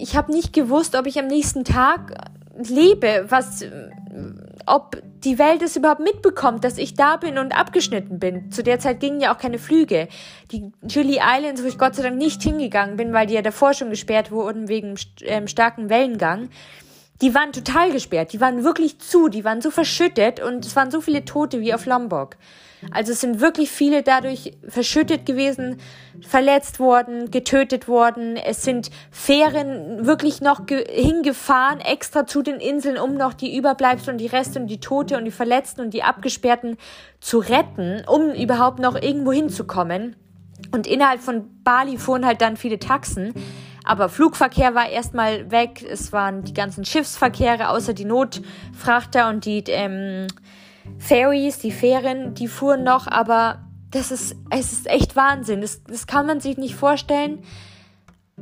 ich 0.00 0.16
habe 0.16 0.32
nicht 0.32 0.52
gewusst, 0.52 0.94
ob 0.96 1.06
ich 1.06 1.18
am 1.18 1.26
nächsten 1.26 1.64
Tag 1.64 2.12
lebe, 2.56 3.26
was, 3.28 3.64
ob 4.66 5.02
die 5.24 5.38
Welt 5.38 5.62
es 5.62 5.76
überhaupt 5.76 6.00
mitbekommt, 6.00 6.64
dass 6.64 6.78
ich 6.78 6.94
da 6.94 7.16
bin 7.16 7.38
und 7.38 7.56
abgeschnitten 7.56 8.18
bin. 8.18 8.50
Zu 8.50 8.62
der 8.62 8.78
Zeit 8.78 9.00
gingen 9.00 9.20
ja 9.20 9.34
auch 9.34 9.38
keine 9.38 9.58
Flüge. 9.58 10.08
Die 10.52 10.72
Gili 10.82 11.20
Islands, 11.20 11.62
wo 11.62 11.66
ich 11.66 11.78
Gott 11.78 11.94
sei 11.94 12.02
Dank 12.02 12.16
nicht 12.16 12.42
hingegangen 12.42 12.96
bin, 12.96 13.12
weil 13.12 13.26
die 13.26 13.34
ja 13.34 13.42
davor 13.42 13.74
schon 13.74 13.90
gesperrt 13.90 14.30
wurden 14.30 14.68
wegen 14.68 14.94
ähm, 15.22 15.48
starken 15.48 15.88
Wellengang, 15.90 16.48
die 17.22 17.34
waren 17.34 17.52
total 17.52 17.92
gesperrt. 17.92 18.32
Die 18.32 18.40
waren 18.40 18.62
wirklich 18.62 18.98
zu. 18.98 19.28
Die 19.28 19.44
waren 19.44 19.62
so 19.62 19.70
verschüttet 19.70 20.40
und 20.40 20.66
es 20.66 20.76
waren 20.76 20.90
so 20.90 21.00
viele 21.00 21.24
Tote 21.24 21.60
wie 21.60 21.74
auf 21.74 21.86
Lombok. 21.86 22.36
Also 22.90 23.12
es 23.12 23.20
sind 23.20 23.40
wirklich 23.40 23.70
viele 23.70 24.02
dadurch 24.02 24.52
verschüttet 24.68 25.26
gewesen, 25.26 25.78
verletzt 26.20 26.78
worden, 26.78 27.30
getötet 27.30 27.88
worden. 27.88 28.36
Es 28.36 28.62
sind 28.62 28.90
Fähren 29.10 30.06
wirklich 30.06 30.40
noch 30.40 30.62
hingefahren, 30.66 31.80
extra 31.80 32.26
zu 32.26 32.42
den 32.42 32.60
Inseln, 32.60 32.98
um 32.98 33.14
noch 33.14 33.34
die 33.34 33.56
Überbleibsel 33.56 34.12
und 34.12 34.18
die 34.18 34.26
Reste 34.26 34.60
und 34.60 34.66
die 34.68 34.80
Tote 34.80 35.16
und 35.16 35.24
die 35.24 35.30
Verletzten 35.30 35.80
und 35.80 35.94
die 35.94 36.02
Abgesperrten 36.02 36.76
zu 37.20 37.38
retten, 37.38 38.02
um 38.06 38.30
überhaupt 38.30 38.78
noch 38.78 38.94
irgendwo 38.94 39.32
hinzukommen. 39.32 40.16
Und 40.72 40.86
innerhalb 40.86 41.20
von 41.20 41.62
Bali 41.64 41.98
fuhren 41.98 42.26
halt 42.26 42.40
dann 42.40 42.56
viele 42.56 42.78
Taxen. 42.78 43.34
Aber 43.84 44.08
Flugverkehr 44.08 44.74
war 44.74 44.88
erstmal 44.88 45.50
weg. 45.50 45.84
Es 45.88 46.12
waren 46.12 46.42
die 46.42 46.54
ganzen 46.54 46.84
Schiffsverkehre, 46.84 47.68
außer 47.68 47.94
die 47.94 48.04
Notfrachter 48.04 49.28
und 49.28 49.44
die 49.44 49.62
ähm, 49.68 50.26
Ferries, 50.98 51.58
die 51.58 51.72
Fähren, 51.72 52.34
die 52.34 52.48
fuhren 52.48 52.84
noch, 52.84 53.06
aber 53.06 53.66
das 53.90 54.10
ist, 54.10 54.36
es 54.50 54.72
ist 54.72 54.86
echt 54.86 55.16
Wahnsinn. 55.16 55.60
Das, 55.60 55.82
das 55.84 56.06
kann 56.06 56.26
man 56.26 56.40
sich 56.40 56.56
nicht 56.56 56.74
vorstellen. 56.74 57.42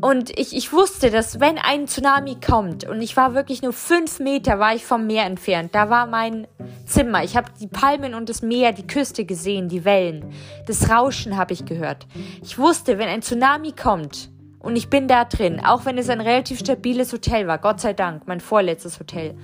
Und 0.00 0.36
ich, 0.36 0.56
ich 0.56 0.72
wusste, 0.72 1.10
dass 1.10 1.38
wenn 1.38 1.56
ein 1.56 1.86
Tsunami 1.86 2.36
kommt, 2.44 2.84
und 2.84 3.00
ich 3.00 3.16
war 3.16 3.34
wirklich 3.34 3.62
nur 3.62 3.72
fünf 3.72 4.18
Meter, 4.18 4.58
war 4.58 4.74
ich 4.74 4.84
vom 4.84 5.06
Meer 5.06 5.24
entfernt, 5.24 5.72
da 5.72 5.88
war 5.88 6.06
mein 6.06 6.48
Zimmer. 6.84 7.22
Ich 7.22 7.36
habe 7.36 7.48
die 7.60 7.68
Palmen 7.68 8.14
und 8.14 8.28
das 8.28 8.42
Meer, 8.42 8.72
die 8.72 8.86
Küste 8.86 9.24
gesehen, 9.24 9.68
die 9.68 9.84
Wellen. 9.84 10.32
Das 10.66 10.90
Rauschen 10.90 11.36
habe 11.36 11.52
ich 11.52 11.64
gehört. 11.64 12.08
Ich 12.42 12.58
wusste, 12.58 12.98
wenn 12.98 13.08
ein 13.08 13.22
Tsunami 13.22 13.72
kommt, 13.72 14.30
und 14.58 14.76
ich 14.76 14.88
bin 14.88 15.08
da 15.08 15.26
drin, 15.26 15.60
auch 15.62 15.84
wenn 15.84 15.98
es 15.98 16.08
ein 16.08 16.22
relativ 16.22 16.58
stabiles 16.58 17.12
Hotel 17.12 17.46
war, 17.46 17.58
Gott 17.58 17.80
sei 17.80 17.92
Dank, 17.92 18.26
mein 18.26 18.40
vorletztes 18.40 18.98
Hotel. 18.98 19.36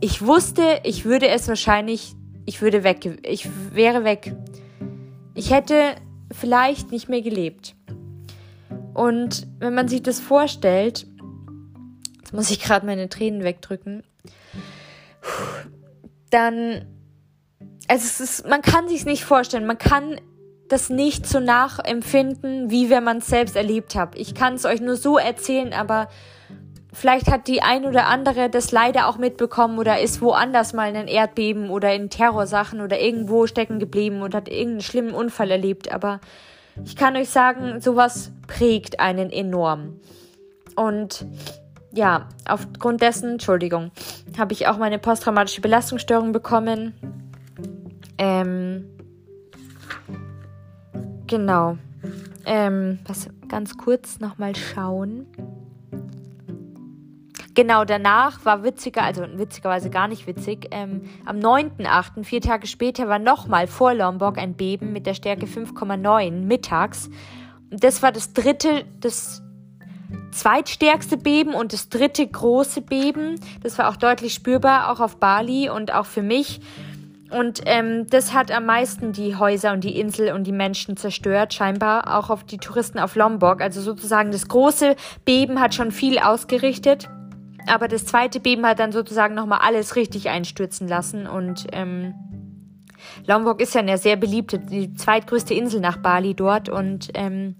Ich 0.00 0.24
wusste, 0.24 0.80
ich 0.84 1.06
würde 1.06 1.28
es 1.28 1.48
wahrscheinlich 1.48 2.14
ich 2.44 2.62
würde 2.62 2.84
weg, 2.84 3.18
ich 3.24 3.48
wäre 3.72 4.04
weg. 4.04 4.34
Ich 5.34 5.50
hätte 5.50 5.94
vielleicht 6.30 6.90
nicht 6.90 7.08
mehr 7.08 7.22
gelebt. 7.22 7.74
Und 8.94 9.46
wenn 9.58 9.74
man 9.74 9.88
sich 9.88 10.02
das 10.02 10.20
vorstellt, 10.20 11.06
jetzt 12.18 12.32
muss 12.32 12.50
ich 12.50 12.60
gerade 12.60 12.84
meine 12.84 13.08
Tränen 13.08 13.42
wegdrücken, 13.42 14.02
dann, 16.30 16.86
also 17.88 18.04
es 18.04 18.20
ist, 18.20 18.48
man 18.48 18.62
kann 18.62 18.88
sich 18.88 19.04
nicht 19.04 19.24
vorstellen, 19.24 19.66
man 19.66 19.78
kann 19.78 20.20
das 20.68 20.88
nicht 20.88 21.26
so 21.26 21.38
nachempfinden, 21.38 22.70
wie 22.70 22.90
wenn 22.90 23.04
man 23.04 23.18
es 23.18 23.26
selbst 23.26 23.56
erlebt 23.56 23.94
hat. 23.94 24.16
Ich 24.16 24.34
kann 24.34 24.54
es 24.54 24.64
euch 24.64 24.80
nur 24.80 24.96
so 24.96 25.18
erzählen, 25.18 25.72
aber 25.72 26.08
Vielleicht 26.94 27.30
hat 27.30 27.48
die 27.48 27.62
ein 27.62 27.86
oder 27.86 28.06
andere 28.06 28.50
das 28.50 28.70
leider 28.70 29.08
auch 29.08 29.16
mitbekommen 29.16 29.78
oder 29.78 30.00
ist 30.00 30.20
woanders 30.20 30.74
mal 30.74 30.90
in 30.90 30.96
ein 30.96 31.08
Erdbeben 31.08 31.70
oder 31.70 31.94
in 31.94 32.10
Terrorsachen 32.10 32.82
oder 32.82 33.00
irgendwo 33.00 33.46
stecken 33.46 33.78
geblieben 33.78 34.20
und 34.20 34.34
hat 34.34 34.48
irgendeinen 34.48 34.82
schlimmen 34.82 35.14
Unfall 35.14 35.50
erlebt. 35.50 35.90
Aber 35.90 36.20
ich 36.84 36.94
kann 36.94 37.16
euch 37.16 37.30
sagen, 37.30 37.80
sowas 37.80 38.30
prägt 38.46 39.00
einen 39.00 39.30
enorm. 39.30 40.00
Und 40.76 41.26
ja, 41.94 42.28
aufgrund 42.46 43.00
dessen, 43.00 43.32
Entschuldigung, 43.32 43.90
habe 44.38 44.52
ich 44.52 44.66
auch 44.66 44.76
meine 44.76 44.98
posttraumatische 44.98 45.62
Belastungsstörung 45.62 46.32
bekommen. 46.32 46.94
Ähm, 48.18 48.84
genau. 51.26 51.78
Ähm, 52.44 52.98
was 53.06 53.28
ganz 53.48 53.76
kurz 53.76 54.20
nochmal 54.20 54.56
schauen. 54.56 55.26
Genau, 57.54 57.84
danach 57.84 58.44
war 58.44 58.62
witziger, 58.62 59.02
also 59.02 59.24
witzigerweise 59.34 59.90
gar 59.90 60.08
nicht 60.08 60.26
witzig. 60.26 60.68
Ähm, 60.70 61.02
am 61.26 61.38
9.8., 61.38 62.24
vier 62.24 62.40
Tage 62.40 62.66
später, 62.66 63.08
war 63.08 63.18
nochmal 63.18 63.66
vor 63.66 63.92
Lombok 63.92 64.38
ein 64.38 64.54
Beben 64.54 64.92
mit 64.92 65.06
der 65.06 65.14
Stärke 65.14 65.46
5,9 65.46 66.30
mittags. 66.30 67.10
Das 67.70 68.02
war 68.02 68.10
das 68.10 68.32
dritte, 68.32 68.84
das 69.00 69.42
zweitstärkste 70.30 71.18
Beben 71.18 71.54
und 71.54 71.74
das 71.74 71.90
dritte 71.90 72.26
große 72.26 72.80
Beben. 72.80 73.38
Das 73.62 73.76
war 73.76 73.90
auch 73.90 73.96
deutlich 73.96 74.32
spürbar, 74.32 74.90
auch 74.90 75.00
auf 75.00 75.18
Bali 75.18 75.68
und 75.68 75.92
auch 75.92 76.06
für 76.06 76.22
mich. 76.22 76.60
Und 77.30 77.62
ähm, 77.64 78.06
das 78.08 78.34
hat 78.34 78.50
am 78.50 78.66
meisten 78.66 79.12
die 79.12 79.36
Häuser 79.36 79.72
und 79.72 79.84
die 79.84 79.98
Insel 79.98 80.32
und 80.32 80.44
die 80.44 80.52
Menschen 80.52 80.96
zerstört, 80.96 81.54
scheinbar 81.54 82.18
auch 82.18 82.28
auf 82.28 82.44
die 82.44 82.58
Touristen 82.58 82.98
auf 82.98 83.14
Lombok. 83.14 83.62
Also 83.62 83.80
sozusagen 83.80 84.32
das 84.32 84.48
große 84.48 84.96
Beben 85.24 85.60
hat 85.60 85.74
schon 85.74 85.92
viel 85.92 86.18
ausgerichtet. 86.18 87.08
Aber 87.66 87.88
das 87.88 88.04
zweite 88.04 88.40
Beben 88.40 88.66
hat 88.66 88.78
dann 88.78 88.92
sozusagen 88.92 89.34
nochmal 89.34 89.60
alles 89.62 89.96
richtig 89.96 90.28
einstürzen 90.28 90.88
lassen 90.88 91.26
und 91.26 91.66
ähm, 91.72 92.14
Lombok 93.26 93.60
ist 93.60 93.74
ja 93.74 93.80
eine 93.80 93.98
sehr 93.98 94.16
beliebte, 94.16 94.58
die 94.58 94.94
zweitgrößte 94.94 95.54
Insel 95.54 95.80
nach 95.80 95.96
Bali 95.98 96.34
dort 96.34 96.68
und 96.68 97.10
ähm, 97.14 97.56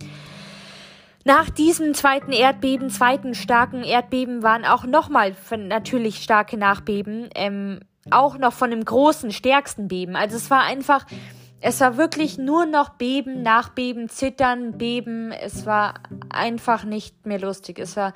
nach 1.24 1.50
diesem 1.50 1.94
zweiten 1.94 2.32
Erdbeben, 2.32 2.90
zweiten 2.90 3.34
starken 3.34 3.84
Erdbeben 3.84 4.42
waren 4.42 4.64
auch 4.64 4.84
nochmal 4.84 5.36
natürlich 5.56 6.16
starke 6.22 6.56
Nachbeben, 6.56 7.28
ähm, 7.36 7.80
auch 8.10 8.38
noch 8.38 8.52
von 8.52 8.70
dem 8.70 8.84
großen, 8.84 9.30
stärksten 9.30 9.86
Beben. 9.86 10.16
Also 10.16 10.36
es 10.36 10.50
war 10.50 10.62
einfach, 10.62 11.06
es 11.64 11.80
war 11.80 11.96
wirklich 11.96 12.38
nur 12.38 12.66
noch 12.66 12.90
Beben, 12.90 13.42
Nachbeben, 13.42 14.08
Zittern, 14.08 14.78
Beben. 14.78 15.30
Es 15.30 15.64
war 15.64 15.94
einfach 16.28 16.82
nicht 16.84 17.24
mehr 17.24 17.38
lustig. 17.38 17.78
Es 17.78 17.96
war 17.96 18.14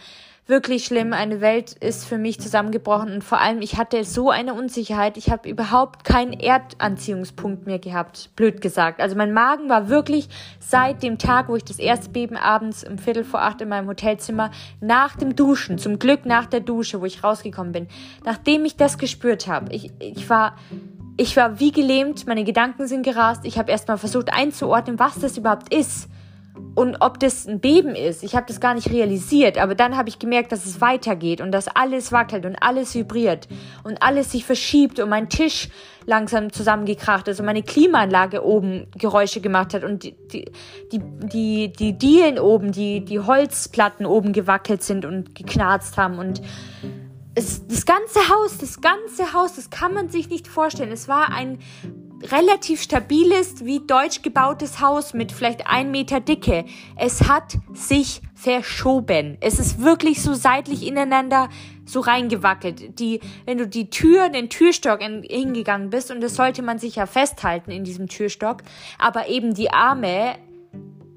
wirklich 0.48 0.84
schlimm. 0.84 1.12
Eine 1.12 1.40
Welt 1.40 1.72
ist 1.72 2.06
für 2.06 2.18
mich 2.18 2.40
zusammengebrochen 2.40 3.12
und 3.12 3.22
vor 3.22 3.40
allem, 3.40 3.62
ich 3.62 3.76
hatte 3.76 4.02
so 4.04 4.30
eine 4.30 4.52
Unsicherheit. 4.52 5.16
Ich 5.16 5.30
habe 5.30 5.48
überhaupt 5.48 6.02
keinen 6.02 6.32
Erdanziehungspunkt 6.32 7.66
mehr 7.66 7.78
gehabt, 7.78 8.30
blöd 8.34 8.60
gesagt. 8.60 9.00
Also 9.00 9.14
mein 9.14 9.32
Magen 9.32 9.68
war 9.68 9.88
wirklich 9.88 10.28
seit 10.58 11.04
dem 11.04 11.16
Tag, 11.16 11.48
wo 11.48 11.54
ich 11.54 11.64
das 11.64 11.78
erste 11.78 12.10
Beben 12.10 12.36
abends 12.36 12.82
um 12.82 12.98
Viertel 12.98 13.22
vor 13.22 13.42
acht 13.42 13.60
in 13.60 13.68
meinem 13.68 13.86
Hotelzimmer 13.86 14.50
nach 14.80 15.14
dem 15.14 15.36
Duschen, 15.36 15.78
zum 15.78 16.00
Glück 16.00 16.26
nach 16.26 16.46
der 16.46 16.60
Dusche, 16.60 17.00
wo 17.00 17.04
ich 17.04 17.22
rausgekommen 17.22 17.72
bin, 17.72 17.86
nachdem 18.24 18.64
ich 18.64 18.76
das 18.76 18.98
gespürt 18.98 19.46
habe, 19.46 19.72
ich, 19.72 19.92
ich 20.00 20.28
war 20.28 20.56
ich 21.16 21.36
war 21.36 21.60
wie 21.60 21.72
gelähmt, 21.72 22.26
meine 22.26 22.44
Gedanken 22.44 22.86
sind 22.86 23.02
gerast. 23.02 23.44
Ich 23.44 23.58
habe 23.58 23.70
erstmal 23.70 23.98
versucht 23.98 24.32
einzuordnen, 24.32 24.98
was 24.98 25.18
das 25.18 25.38
überhaupt 25.38 25.72
ist 25.74 26.08
und 26.74 26.96
ob 27.00 27.18
das 27.20 27.46
ein 27.46 27.60
Beben 27.60 27.94
ist. 27.94 28.22
Ich 28.22 28.34
habe 28.34 28.46
das 28.46 28.60
gar 28.60 28.74
nicht 28.74 28.90
realisiert, 28.90 29.58
aber 29.58 29.74
dann 29.74 29.96
habe 29.96 30.08
ich 30.08 30.18
gemerkt, 30.18 30.52
dass 30.52 30.64
es 30.64 30.80
weitergeht 30.80 31.40
und 31.40 31.52
dass 31.52 31.68
alles 31.68 32.12
wackelt 32.12 32.44
und 32.44 32.56
alles 32.60 32.94
vibriert 32.94 33.48
und 33.84 34.02
alles 34.02 34.32
sich 34.32 34.44
verschiebt 34.44 35.00
und 35.00 35.08
mein 35.08 35.28
Tisch 35.28 35.68
langsam 36.04 36.52
zusammengekracht 36.52 37.28
ist 37.28 37.40
und 37.40 37.46
meine 37.46 37.62
Klimaanlage 37.62 38.44
oben 38.44 38.86
Geräusche 38.96 39.40
gemacht 39.40 39.74
hat 39.74 39.84
und 39.84 40.04
die, 40.04 40.14
die, 40.32 40.44
die, 40.92 41.00
die, 41.00 41.72
die 41.72 41.98
Dielen 41.98 42.38
oben, 42.38 42.72
die, 42.72 43.04
die 43.04 43.20
Holzplatten 43.20 44.06
oben 44.06 44.32
gewackelt 44.32 44.82
sind 44.82 45.04
und 45.04 45.34
geknarzt 45.34 45.96
haben 45.96 46.18
und 46.18 46.40
es, 47.36 47.66
das 47.66 47.84
ganze 47.84 48.28
Haus, 48.30 48.58
das 48.58 48.80
ganze 48.80 49.32
Haus, 49.34 49.54
das 49.54 49.70
kann 49.70 49.92
man 49.92 50.08
sich 50.08 50.30
nicht 50.30 50.48
vorstellen. 50.48 50.90
Es 50.90 51.06
war 51.06 51.30
ein 51.32 51.58
relativ 52.22 52.80
stabiles, 52.80 53.64
wie 53.64 53.80
deutsch 53.86 54.22
gebautes 54.22 54.80
Haus 54.80 55.12
mit 55.12 55.32
vielleicht 55.32 55.66
ein 55.66 55.90
Meter 55.90 56.20
Dicke. 56.20 56.64
Es 56.96 57.28
hat 57.28 57.58
sich 57.74 58.22
verschoben. 58.34 59.36
Es 59.40 59.58
ist 59.58 59.82
wirklich 59.82 60.22
so 60.22 60.32
seitlich 60.32 60.86
ineinander 60.86 61.50
so 61.84 62.00
reingewackelt. 62.00 62.98
Die, 62.98 63.20
wenn 63.44 63.58
du 63.58 63.68
die 63.68 63.90
Tür, 63.90 64.30
den 64.30 64.48
Türstock 64.48 65.02
in, 65.02 65.22
hingegangen 65.22 65.90
bist, 65.90 66.10
und 66.10 66.22
das 66.22 66.36
sollte 66.36 66.62
man 66.62 66.78
sich 66.78 66.96
ja 66.96 67.04
festhalten 67.04 67.70
in 67.70 67.84
diesem 67.84 68.08
Türstock, 68.08 68.62
aber 68.98 69.28
eben 69.28 69.52
die 69.52 69.70
Arme 69.70 70.36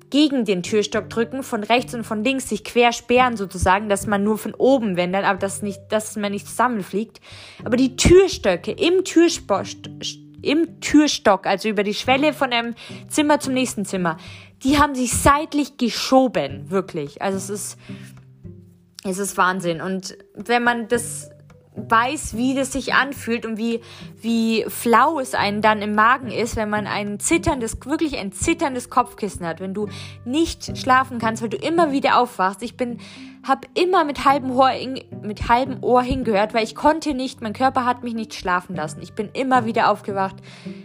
gegen 0.10 0.46
den 0.46 0.64
Türstock 0.64 1.10
drücken, 1.10 1.44
von 1.44 1.64
rechts 1.64 1.94
und 1.94 2.04
von 2.04 2.24
links 2.24 2.50
sich 2.50 2.64
quer 2.64 2.92
sperren 2.94 3.38
sozusagen, 3.38 3.90
dass 3.90 4.08
man 4.08 4.24
nur 4.24 4.38
von 4.38 4.54
oben 4.54 4.96
wendet, 4.96 5.24
aber 5.24 5.40
dass 5.40 5.62
nicht, 5.62 5.80
dass 5.90 6.16
man 6.16 6.32
nicht 6.32 6.48
zusammenfliegt. 6.48 7.22
Aber 7.64 7.78
die 7.78 7.96
Türstöcke 7.96 8.72
im 8.72 9.04
Türstock 9.04 9.66
im 10.42 10.80
Türstock, 10.80 11.46
also 11.46 11.68
über 11.68 11.84
die 11.84 11.94
Schwelle 11.94 12.34
von 12.34 12.54
einem 12.54 12.76
Zimmer 13.10 13.40
zum 13.40 13.54
nächsten 13.54 13.84
Zimmer, 13.86 14.18
die 14.64 14.78
haben 14.78 14.96
sich 14.96 15.14
seitlich 15.14 15.78
geschoben, 15.78 16.70
wirklich. 16.70 17.22
Also 17.22 17.38
es 17.38 17.50
ist, 17.50 17.78
es 19.04 19.18
ist 19.18 19.38
Wahnsinn. 19.38 19.82
Und 19.82 20.18
wenn 20.36 20.64
man 20.64 20.88
das 20.88 21.30
weiß, 21.88 22.36
wie 22.36 22.56
das 22.56 22.72
sich 22.72 22.94
anfühlt 22.94 23.46
und 23.46 23.58
wie, 23.58 23.82
wie 24.22 24.66
flau 24.68 25.20
es 25.20 25.34
einen 25.34 25.62
dann 25.62 25.82
im 25.82 25.96
Magen 25.96 26.32
ist, 26.32 26.56
wenn 26.56 26.70
man 26.70 26.88
ein 26.88 27.20
zitterndes, 27.20 27.78
wirklich 27.86 28.18
ein 28.18 28.32
zitterndes 28.32 28.90
Kopfkissen 28.90 29.46
hat, 29.46 29.60
wenn 29.60 29.74
du 29.74 29.88
nicht 30.26 30.78
schlafen 30.78 31.20
kannst, 31.20 31.42
weil 31.42 31.50
du 31.50 31.58
immer 31.58 31.92
wieder 31.92 32.20
aufwachst. 32.20 32.62
Ich 32.64 32.76
bin, 32.76 33.00
hab 33.48 33.66
immer 33.74 34.04
mit 34.04 34.26
halbem 34.26 34.52
Ohr, 34.52 34.72
mit 35.22 35.48
halbem 35.48 35.84
Ohr 35.84 36.02
hingehört, 36.02 36.54
weil 36.54 36.64
ich 36.64 36.76
konnte 36.76 37.14
nicht, 37.14 37.42
mein 37.42 37.54
Körper 37.54 37.86
hat 37.86 38.04
mich 38.04 38.14
nicht 38.14 38.34
schlafen 38.34 38.76
lassen. 38.76 39.02
Ich 39.02 39.14
bin 39.14 39.30
immer 39.34 39.66
wieder 39.66 39.90
aufgewacht. 39.90 40.36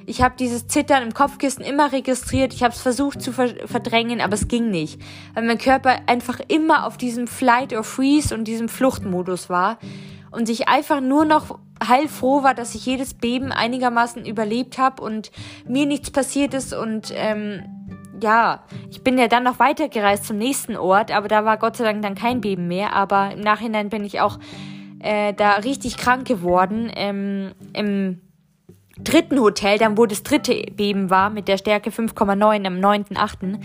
Ich 0.06 0.22
habe 0.22 0.34
dieses 0.38 0.66
Zittern 0.68 1.02
im 1.02 1.14
Kopfkissen 1.14 1.64
immer 1.64 1.92
registriert. 1.92 2.54
Ich 2.54 2.62
habe 2.62 2.74
es 2.74 2.80
versucht 2.80 3.22
zu 3.22 3.32
verdrängen, 3.32 4.20
aber 4.20 4.34
es 4.34 4.48
ging 4.48 4.70
nicht, 4.70 5.00
weil 5.34 5.44
mein 5.44 5.58
Körper 5.58 5.96
einfach 6.06 6.40
immer 6.48 6.86
auf 6.86 6.96
diesem 6.96 7.26
Flight 7.26 7.72
or 7.72 7.84
Freeze 7.84 8.34
und 8.34 8.44
diesem 8.44 8.68
Fluchtmodus 8.68 9.50
war 9.50 9.78
und 10.34 10.46
sich 10.46 10.68
einfach 10.68 11.00
nur 11.00 11.24
noch 11.24 11.58
heilfroh 11.86 12.42
war, 12.42 12.54
dass 12.54 12.74
ich 12.74 12.86
jedes 12.86 13.14
Beben 13.14 13.52
einigermaßen 13.52 14.24
überlebt 14.24 14.78
habe 14.78 15.02
und 15.02 15.30
mir 15.66 15.86
nichts 15.86 16.10
passiert 16.10 16.54
ist 16.54 16.72
und 16.74 17.12
ähm, 17.14 17.62
ja, 18.22 18.64
ich 18.90 19.02
bin 19.02 19.18
ja 19.18 19.28
dann 19.28 19.44
noch 19.44 19.58
weitergereist 19.58 20.24
zum 20.24 20.38
nächsten 20.38 20.76
Ort, 20.76 21.10
aber 21.10 21.28
da 21.28 21.44
war 21.44 21.58
Gott 21.58 21.76
sei 21.76 21.84
Dank 21.84 22.02
dann 22.02 22.14
kein 22.14 22.40
Beben 22.40 22.68
mehr. 22.68 22.94
Aber 22.94 23.32
im 23.32 23.40
Nachhinein 23.40 23.90
bin 23.90 24.04
ich 24.04 24.20
auch 24.20 24.38
äh, 25.00 25.34
da 25.34 25.56
richtig 25.56 25.96
krank 25.96 26.26
geworden. 26.26 26.90
Ähm, 26.94 27.52
Im 27.72 28.20
dritten 28.98 29.40
Hotel, 29.40 29.78
dann 29.78 29.98
wo 29.98 30.06
das 30.06 30.22
dritte 30.22 30.54
Beben 30.72 31.10
war, 31.10 31.30
mit 31.30 31.48
der 31.48 31.58
Stärke 31.58 31.90
5,9 31.90 32.66
am 32.66 32.76
9.8. 32.76 33.60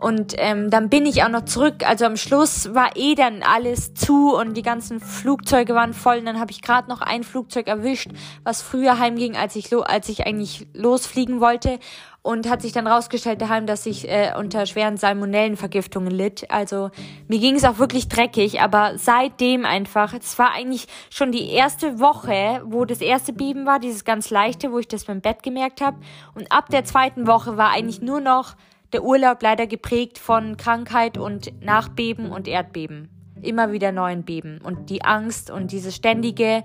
Und 0.00 0.34
ähm, 0.38 0.70
dann 0.70 0.88
bin 0.88 1.04
ich 1.04 1.22
auch 1.22 1.28
noch 1.28 1.44
zurück. 1.44 1.86
Also 1.86 2.06
am 2.06 2.16
Schluss 2.16 2.74
war 2.74 2.96
eh 2.96 3.14
dann 3.14 3.42
alles 3.42 3.92
zu 3.92 4.34
und 4.34 4.56
die 4.56 4.62
ganzen 4.62 4.98
Flugzeuge 4.98 5.74
waren 5.74 5.92
voll. 5.92 6.18
Und 6.18 6.24
dann 6.24 6.40
habe 6.40 6.52
ich 6.52 6.62
gerade 6.62 6.88
noch 6.88 7.02
ein 7.02 7.22
Flugzeug 7.22 7.68
erwischt, 7.68 8.08
was 8.42 8.62
früher 8.62 8.98
heimging, 8.98 9.36
als 9.36 9.56
ich, 9.56 9.70
als 9.76 10.08
ich 10.08 10.26
eigentlich 10.26 10.66
losfliegen 10.72 11.40
wollte. 11.40 11.78
Und 12.22 12.48
hat 12.48 12.62
sich 12.62 12.72
dann 12.72 12.86
rausgestellt 12.86 13.42
daheim, 13.42 13.66
dass 13.66 13.84
ich 13.84 14.08
äh, 14.08 14.32
unter 14.38 14.64
schweren 14.64 14.96
Salmonellenvergiftungen 14.96 16.10
litt. 16.10 16.50
Also 16.50 16.90
mir 17.28 17.38
ging 17.38 17.56
es 17.56 17.64
auch 17.64 17.78
wirklich 17.78 18.08
dreckig, 18.08 18.60
aber 18.60 18.92
seitdem 18.96 19.64
einfach, 19.64 20.14
es 20.14 20.38
war 20.38 20.52
eigentlich 20.52 20.86
schon 21.10 21.32
die 21.32 21.50
erste 21.50 21.98
Woche, 21.98 22.62
wo 22.64 22.84
das 22.84 23.00
erste 23.00 23.32
Beben 23.32 23.64
war, 23.64 23.78
dieses 23.78 24.04
ganz 24.04 24.28
leichte, 24.30 24.70
wo 24.70 24.78
ich 24.78 24.88
das 24.88 25.04
beim 25.04 25.20
Bett 25.22 25.42
gemerkt 25.42 25.80
habe. 25.80 25.98
Und 26.34 26.52
ab 26.52 26.68
der 26.70 26.84
zweiten 26.84 27.26
Woche 27.26 27.56
war 27.56 27.70
eigentlich 27.70 28.02
nur 28.02 28.20
noch 28.20 28.54
der 28.92 29.04
Urlaub 29.04 29.42
leider 29.42 29.66
geprägt 29.66 30.18
von 30.18 30.56
Krankheit 30.56 31.18
und 31.18 31.62
Nachbeben 31.62 32.30
und 32.30 32.48
Erdbeben. 32.48 33.08
Immer 33.42 33.72
wieder 33.72 33.92
neuen 33.92 34.24
Beben. 34.24 34.60
Und 34.62 34.90
die 34.90 35.02
Angst 35.02 35.50
und 35.50 35.72
diese 35.72 35.92
ständige 35.92 36.64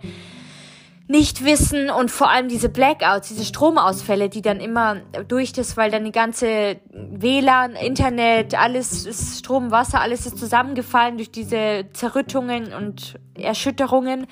Nichtwissen 1.07 1.91
und 1.91 2.09
vor 2.09 2.31
allem 2.31 2.47
diese 2.47 2.67
Blackouts, 2.67 3.27
diese 3.27 3.45
Stromausfälle, 3.45 4.27
die 4.27 4.41
dann 4.41 4.59
immer 4.59 5.01
durch 5.27 5.53
das, 5.53 5.77
weil 5.77 5.91
dann 5.91 6.03
die 6.03 6.11
ganze 6.11 6.77
WLAN, 6.91 7.73
Internet, 7.73 8.59
alles 8.59 9.05
ist 9.05 9.37
Strom, 9.39 9.69
Wasser, 9.69 10.01
alles 10.01 10.25
ist 10.25 10.39
zusammengefallen 10.39 11.17
durch 11.17 11.29
diese 11.29 11.85
Zerrüttungen 11.93 12.73
und 12.73 13.19
Erschütterungen 13.35 14.25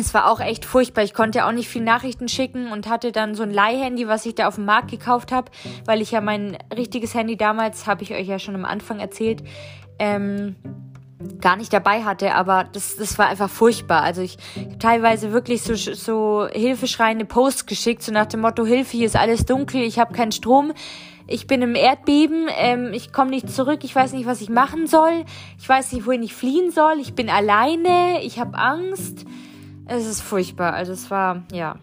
es 0.00 0.14
war 0.14 0.30
auch 0.30 0.40
echt 0.40 0.64
furchtbar. 0.64 1.04
Ich 1.04 1.14
konnte 1.14 1.46
auch 1.46 1.52
nicht 1.52 1.68
viel 1.68 1.82
Nachrichten 1.82 2.28
schicken 2.28 2.70
und 2.72 2.88
hatte 2.88 3.12
dann 3.12 3.34
so 3.34 3.42
ein 3.42 3.50
Leihhandy, 3.50 4.08
was 4.08 4.26
ich 4.26 4.34
da 4.34 4.48
auf 4.48 4.56
dem 4.56 4.64
Markt 4.64 4.90
gekauft 4.90 5.32
habe, 5.32 5.50
weil 5.84 6.00
ich 6.00 6.10
ja 6.10 6.20
mein 6.20 6.56
richtiges 6.76 7.14
Handy 7.14 7.36
damals, 7.36 7.86
habe 7.86 8.02
ich 8.02 8.12
euch 8.12 8.26
ja 8.26 8.38
schon 8.38 8.54
am 8.54 8.64
Anfang 8.64 9.00
erzählt, 9.00 9.42
ähm, 9.98 10.56
gar 11.40 11.56
nicht 11.56 11.72
dabei 11.72 12.04
hatte, 12.04 12.34
aber 12.34 12.64
das, 12.64 12.96
das 12.96 13.18
war 13.18 13.28
einfach 13.28 13.48
furchtbar. 13.48 14.02
Also 14.02 14.22
ich 14.22 14.36
habe 14.56 14.78
teilweise 14.78 15.32
wirklich 15.32 15.62
so, 15.62 15.74
so 15.74 16.46
hilfeschreiende 16.52 17.24
Posts 17.24 17.66
geschickt, 17.66 18.02
so 18.02 18.12
nach 18.12 18.26
dem 18.26 18.40
Motto, 18.40 18.66
Hilfe, 18.66 18.96
hier 18.96 19.06
ist 19.06 19.16
alles 19.16 19.46
dunkel, 19.46 19.82
ich 19.82 19.98
habe 19.98 20.14
keinen 20.14 20.32
Strom, 20.32 20.72
ich 21.26 21.46
bin 21.46 21.62
im 21.62 21.74
Erdbeben, 21.74 22.48
ähm, 22.56 22.92
ich 22.92 23.12
komme 23.12 23.30
nicht 23.30 23.50
zurück, 23.50 23.80
ich 23.82 23.94
weiß 23.94 24.12
nicht, 24.12 24.26
was 24.26 24.40
ich 24.40 24.50
machen 24.50 24.86
soll, 24.86 25.24
ich 25.58 25.68
weiß 25.68 25.92
nicht, 25.92 26.06
wohin 26.06 26.22
ich 26.22 26.34
fliehen 26.34 26.70
soll, 26.70 26.98
ich 27.00 27.14
bin 27.14 27.30
alleine, 27.30 28.22
ich 28.22 28.38
habe 28.38 28.56
Angst. 28.58 29.24
Es 29.86 30.06
ist 30.06 30.20
furchtbar. 30.20 30.72
Also 30.72 30.92
es 30.92 31.10
war, 31.10 31.44
ja. 31.52 31.76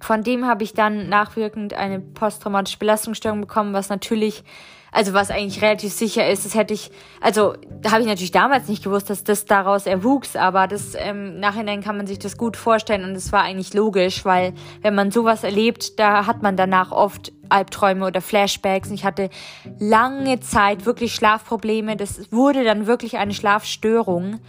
Von 0.00 0.22
dem 0.22 0.46
habe 0.46 0.62
ich 0.62 0.74
dann 0.74 1.08
nachwirkend 1.08 1.74
eine 1.74 1.98
posttraumatische 1.98 2.78
Belastungsstörung 2.78 3.40
bekommen, 3.40 3.72
was 3.72 3.88
natürlich, 3.88 4.44
also 4.92 5.12
was 5.12 5.30
eigentlich 5.30 5.60
relativ 5.60 5.92
sicher 5.92 6.30
ist, 6.30 6.46
das 6.46 6.54
hätte 6.54 6.72
ich, 6.72 6.92
also 7.20 7.54
habe 7.84 8.02
ich 8.02 8.06
natürlich 8.06 8.30
damals 8.30 8.68
nicht 8.68 8.84
gewusst, 8.84 9.10
dass 9.10 9.24
das 9.24 9.44
daraus 9.44 9.86
erwuchs, 9.86 10.36
aber 10.36 10.68
das 10.68 10.94
ähm, 10.94 11.40
Nachhinein 11.40 11.82
kann 11.82 11.96
man 11.96 12.06
sich 12.06 12.20
das 12.20 12.36
gut 12.36 12.56
vorstellen 12.56 13.02
und 13.02 13.16
es 13.16 13.32
war 13.32 13.42
eigentlich 13.42 13.74
logisch, 13.74 14.24
weil 14.24 14.54
wenn 14.82 14.94
man 14.94 15.10
sowas 15.10 15.42
erlebt, 15.42 15.98
da 15.98 16.26
hat 16.26 16.42
man 16.42 16.56
danach 16.56 16.92
oft 16.92 17.32
Albträume 17.48 18.06
oder 18.06 18.20
Flashbacks. 18.20 18.88
Und 18.88 18.94
ich 18.94 19.04
hatte 19.04 19.30
lange 19.78 20.40
Zeit 20.40 20.86
wirklich 20.86 21.14
Schlafprobleme. 21.14 21.96
Das 21.96 22.30
wurde 22.30 22.64
dann 22.64 22.86
wirklich 22.86 23.18
eine 23.18 23.34
Schlafstörung. 23.34 24.40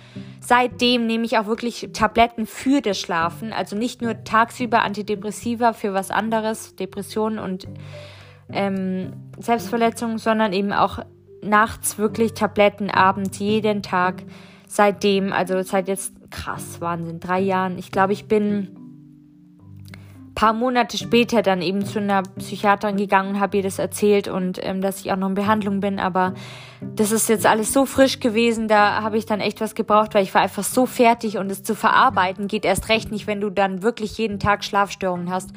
Seitdem 0.49 1.05
nehme 1.05 1.25
ich 1.25 1.38
auch 1.38 1.45
wirklich 1.45 1.89
Tabletten 1.93 2.47
für 2.47 2.81
das 2.81 2.99
Schlafen. 2.99 3.53
Also 3.53 3.75
nicht 3.75 4.01
nur 4.01 4.23
tagsüber 4.23 4.81
Antidepressiva 4.81 5.73
für 5.73 5.93
was 5.93 6.09
anderes, 6.09 6.75
Depressionen 6.75 7.38
und 7.38 7.67
ähm, 8.51 9.13
Selbstverletzungen, 9.38 10.17
sondern 10.17 10.51
eben 10.51 10.73
auch 10.73 11.05
nachts 11.43 11.99
wirklich 11.99 12.33
Tabletten, 12.33 12.89
abends, 12.89 13.38
jeden 13.38 13.83
Tag. 13.83 14.23
Seitdem, 14.67 15.33
also 15.33 15.62
seit 15.62 15.88
jetzt 15.88 16.15
krass, 16.31 16.81
Wahnsinn, 16.81 17.19
drei 17.19 17.41
Jahren. 17.41 17.77
Ich 17.77 17.91
glaube, 17.91 18.13
ich 18.13 18.25
bin 18.25 18.75
paar 20.39 20.54
Monate 20.54 20.97
später 20.97 21.41
dann 21.41 21.62
eben 21.62 21.84
zu 21.84 21.99
einer 21.99 22.23
Psychiaterin 22.23 22.95
gegangen 22.95 23.32
und 23.32 23.39
habe 23.41 23.58
ihr 23.58 23.63
das 23.63 23.78
erzählt 23.78 24.30
und 24.30 24.58
ähm, 24.63 24.80
dass 24.80 25.02
ich 25.02 25.12
auch 25.12 25.17
noch 25.17 25.28
in 25.28 25.34
Behandlung 25.34 25.82
bin. 25.82 25.99
Aber 25.99 26.34
das 26.95 27.12
ist 27.12 27.28
jetzt 27.28 27.45
alles 27.45 27.73
so 27.73 27.86
frisch 27.86 28.21
gewesen, 28.21 28.69
da 28.69 29.04
habe 29.04 29.17
ich 29.17 29.25
dann 29.25 29.41
echt 29.41 29.60
was 29.60 29.75
gebraucht, 29.75 30.13
weil 30.13 30.23
ich 30.23 30.34
war 30.34 30.41
einfach 30.41 30.63
so 30.63 30.86
fertig 30.86 31.39
und 31.39 31.52
es 31.52 31.62
zu 31.63 31.75
verarbeiten 31.75 32.47
geht 32.47 32.63
erst 32.63 32.88
recht 32.88 33.12
nicht, 33.12 33.28
wenn 33.28 33.41
du 33.41 33.49
dann 33.49 33.84
wirklich 33.84 34.17
jeden 34.17 34.39
Tag 34.39 34.63
Schlafstörungen 34.63 35.30
hast 35.30 35.49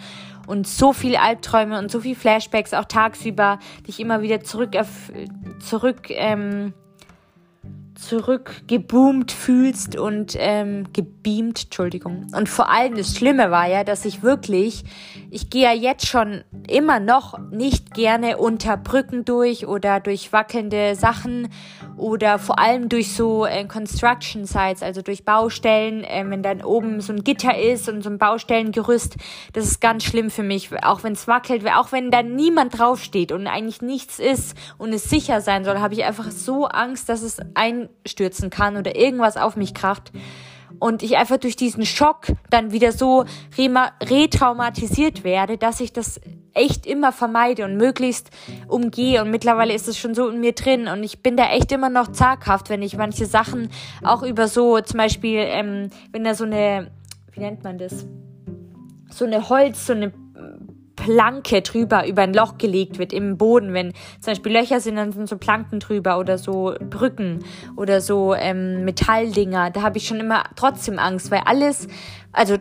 und 0.49 0.67
so 0.67 0.93
viel 0.93 1.15
Albträume 1.15 1.79
und 1.79 1.89
so 1.89 2.01
viel 2.01 2.17
Flashbacks 2.17 2.75
auch 2.75 2.87
tagsüber 2.87 3.61
dich 3.87 4.01
immer 4.01 4.21
wieder 4.21 4.41
zurück 4.41 4.73
zurück 5.61 6.09
ähm, 6.09 6.75
zurückgeboomt 8.03 9.33
fühlst 9.33 9.97
und 9.97 10.35
ähm, 10.39 10.87
gebeamt, 10.93 11.65
Entschuldigung. 11.65 12.27
Und 12.37 12.49
vor 12.49 12.71
allem 12.71 12.97
das 12.97 13.17
Schlimme 13.17 13.51
war 13.51 13.69
ja, 13.69 13.85
dass 13.85 14.05
ich 14.05 14.23
wirklich, 14.23 14.85
ich 15.33 15.49
gehe 15.49 15.63
ja 15.63 15.73
jetzt 15.73 16.07
schon 16.07 16.45
immer 16.69 17.01
noch 17.01 17.39
nicht 17.51 17.95
gerne 17.95 18.37
unter 18.37 18.77
Brücken 18.77 19.25
durch 19.25 19.67
oder 19.67 19.99
durch 19.99 20.31
wackelnde 20.31 20.95
Sachen 20.95 21.49
oder 21.97 22.39
vor 22.39 22.59
allem 22.59 22.91
durch 22.91 23.15
so 23.15 23.47
äh, 23.47 23.65
Construction 23.65 24.45
Sites, 24.45 24.83
also 24.83 25.01
durch 25.01 25.25
Baustellen, 25.25 26.05
äh, 26.05 26.23
wenn 26.27 26.43
dann 26.43 26.63
oben 26.63 27.01
so 27.01 27.15
ein 27.15 27.25
Gitter 27.25 27.59
ist 27.59 27.89
und 27.89 28.03
so 28.03 28.11
ein 28.11 28.19
Baustellengerüst, 28.19 29.17
das 29.55 29.65
ist 29.65 29.81
ganz 29.81 30.05
schlimm 30.05 30.29
für 30.29 30.43
mich, 30.43 30.69
auch 30.85 31.03
wenn 31.03 31.15
es 31.15 31.27
wackelt, 31.27 31.67
auch 31.67 31.93
wenn 31.93 32.11
da 32.11 32.23
niemand 32.23 32.79
draufsteht 32.79 33.33
und 33.33 33.47
eigentlich 33.47 33.81
nichts 33.81 34.19
ist 34.19 34.55
und 34.77 34.93
es 34.93 35.05
sicher 35.05 35.41
sein 35.41 35.65
soll, 35.65 35.79
habe 35.79 35.95
ich 35.95 36.05
einfach 36.05 36.31
so 36.31 36.67
Angst, 36.67 37.09
dass 37.09 37.23
es 37.23 37.39
einstürzen 37.55 38.51
kann 38.51 38.77
oder 38.77 38.97
irgendwas 38.97 39.39
auf 39.39 39.57
mich 39.57 39.73
kraft 39.73 40.13
und 40.79 41.03
ich 41.03 41.17
einfach 41.17 41.39
durch 41.39 41.57
diesen 41.57 41.85
Schock 41.87 42.27
dann 42.51 42.73
wieder 42.73 42.93
so 42.93 43.25
retraumatisiert 43.57 45.25
werde, 45.25 45.59
dass 45.59 45.81
ich 45.81 45.93
das 45.93 46.21
echt 46.55 46.87
immer 46.87 47.13
vermeide 47.13 47.65
und 47.65 47.77
möglichst 47.77 48.31
umgehe. 48.69 49.23
Und 49.23 49.31
mittlerweile 49.31 49.73
ist 49.73 49.89
es 49.89 49.99
schon 49.99 50.15
so 50.15 50.29
in 50.29 50.41
mir 50.41 50.53
drin. 50.53 50.89
Und 50.89 51.03
ich 51.03 51.23
bin 51.23 51.37
da 51.37 51.51
echt 51.51 51.73
immer 51.73 51.89
noch 51.89 52.13
zaghaft, 52.13 52.69
wenn 52.69 52.83
ich 52.83 52.97
manche 52.97 53.27
Sachen 53.27 53.71
auch 54.03 54.23
über 54.23 54.49
so, 54.49 54.81
zum 54.81 54.99
Beispiel, 54.99 55.39
ähm, 55.39 55.91
wenn 56.13 56.25
da 56.25 56.35
so 56.35 56.45
eine, 56.45 56.91
wie 57.33 57.41
nennt 57.41 57.65
man 57.65 57.79
das? 57.79 58.07
So 59.11 59.25
eine 59.25 59.49
Holz, 59.49 59.87
so 59.87 59.93
eine 59.93 60.13
Planke 61.03 61.63
drüber 61.63 62.07
über 62.07 62.23
ein 62.23 62.33
Loch 62.33 62.59
gelegt 62.59 63.01
wird 63.01 63.13
im 63.13 63.37
Boden. 63.37 63.75
Wenn 63.75 63.93
zum 64.21 64.33
Beispiel 64.33 64.53
Löcher 64.53 64.81
sind, 64.81 64.95
dann 64.95 65.11
sind 65.11 65.29
so 65.29 65.37
Planken 65.37 65.81
drüber 65.81 66.21
oder 66.21 66.39
so 66.39 66.75
Brücken 66.79 67.41
oder 67.75 68.01
so 68.01 68.35
ähm, 68.35 68.85
Metalldinger. 68.85 69.71
Da 69.71 69.83
habe 69.83 69.99
ich 69.99 70.07
schon 70.07 70.21
immer 70.21 70.45
trotzdem 70.55 71.01
Angst, 71.01 71.33
weil 71.33 71.43
alles, 71.45 71.89
also 72.31 72.57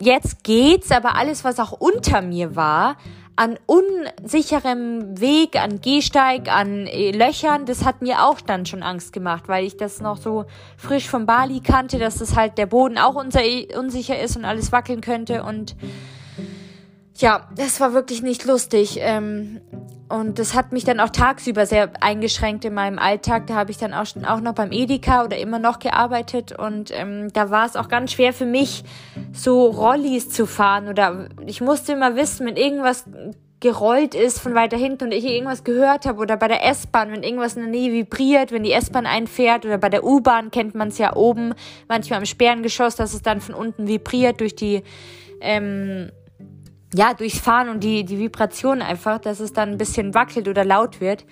jetzt 0.00 0.44
geht's, 0.44 0.92
aber 0.92 1.16
alles, 1.16 1.42
was 1.42 1.58
auch 1.58 1.72
unter 1.72 2.22
mir 2.22 2.54
war, 2.54 2.98
an 3.34 3.58
unsicherem 3.66 5.18
Weg, 5.20 5.56
an 5.56 5.80
Gehsteig, 5.80 6.48
an 6.54 6.86
äh, 6.86 7.10
Löchern, 7.10 7.66
das 7.66 7.84
hat 7.84 8.00
mir 8.00 8.24
auch 8.24 8.40
dann 8.40 8.64
schon 8.64 8.84
Angst 8.84 9.12
gemacht, 9.12 9.48
weil 9.48 9.64
ich 9.64 9.76
das 9.76 10.00
noch 10.00 10.18
so 10.18 10.44
frisch 10.76 11.08
von 11.08 11.26
Bali 11.26 11.60
kannte, 11.60 11.98
dass 11.98 12.18
das 12.18 12.36
halt 12.36 12.58
der 12.58 12.66
Boden 12.66 12.96
auch 12.96 13.16
unsicher 13.16 14.20
ist 14.20 14.36
und 14.36 14.44
alles 14.44 14.70
wackeln 14.70 15.00
könnte 15.00 15.42
und 15.42 15.74
ja, 17.16 17.48
das 17.54 17.80
war 17.80 17.92
wirklich 17.92 18.22
nicht 18.22 18.44
lustig. 18.44 18.98
Ähm, 19.00 19.60
und 20.08 20.38
das 20.38 20.54
hat 20.54 20.72
mich 20.72 20.84
dann 20.84 21.00
auch 21.00 21.08
tagsüber 21.08 21.64
sehr 21.64 21.90
eingeschränkt 22.00 22.64
in 22.66 22.74
meinem 22.74 22.98
Alltag. 22.98 23.46
Da 23.46 23.54
habe 23.54 23.70
ich 23.70 23.78
dann 23.78 23.94
auch, 23.94 24.06
auch 24.26 24.40
noch 24.40 24.54
beim 24.54 24.70
Edeka 24.70 25.24
oder 25.24 25.38
immer 25.38 25.58
noch 25.58 25.78
gearbeitet. 25.78 26.52
Und 26.52 26.90
ähm, 26.92 27.32
da 27.32 27.50
war 27.50 27.64
es 27.64 27.76
auch 27.76 27.88
ganz 27.88 28.12
schwer 28.12 28.32
für 28.32 28.44
mich, 28.44 28.84
so 29.32 29.66
Rollis 29.66 30.28
zu 30.28 30.46
fahren. 30.46 30.88
Oder 30.88 31.28
ich 31.46 31.60
musste 31.60 31.92
immer 31.92 32.14
wissen, 32.14 32.46
wenn 32.46 32.56
irgendwas 32.56 33.04
gerollt 33.60 34.14
ist 34.14 34.40
von 34.40 34.54
weiter 34.54 34.76
hinten 34.76 35.04
und 35.04 35.12
ich 35.12 35.24
irgendwas 35.24 35.62
gehört 35.62 36.04
habe 36.04 36.20
oder 36.20 36.36
bei 36.36 36.48
der 36.48 36.66
S-Bahn, 36.66 37.12
wenn 37.12 37.22
irgendwas 37.22 37.54
in 37.54 37.62
der 37.62 37.70
Nähe 37.70 37.92
vibriert, 37.92 38.50
wenn 38.50 38.64
die 38.64 38.72
S-Bahn 38.72 39.06
einfährt 39.06 39.64
oder 39.64 39.78
bei 39.78 39.88
der 39.88 40.04
U-Bahn 40.04 40.50
kennt 40.50 40.74
man 40.74 40.88
es 40.88 40.98
ja 40.98 41.14
oben, 41.14 41.54
manchmal 41.88 42.18
im 42.18 42.26
Sperrengeschoss, 42.26 42.96
dass 42.96 43.14
es 43.14 43.22
dann 43.22 43.40
von 43.40 43.54
unten 43.54 43.86
vibriert 43.86 44.40
durch 44.40 44.56
die 44.56 44.82
ähm, 45.40 46.10
ja, 46.94 47.14
durchs 47.14 47.38
Fahren 47.38 47.68
und 47.68 47.80
die, 47.80 48.04
die 48.04 48.18
Vibration 48.18 48.82
einfach, 48.82 49.18
dass 49.18 49.40
es 49.40 49.52
dann 49.52 49.70
ein 49.70 49.78
bisschen 49.78 50.14
wackelt 50.14 50.48
oder 50.48 50.64
laut 50.64 51.00
wird. 51.00 51.24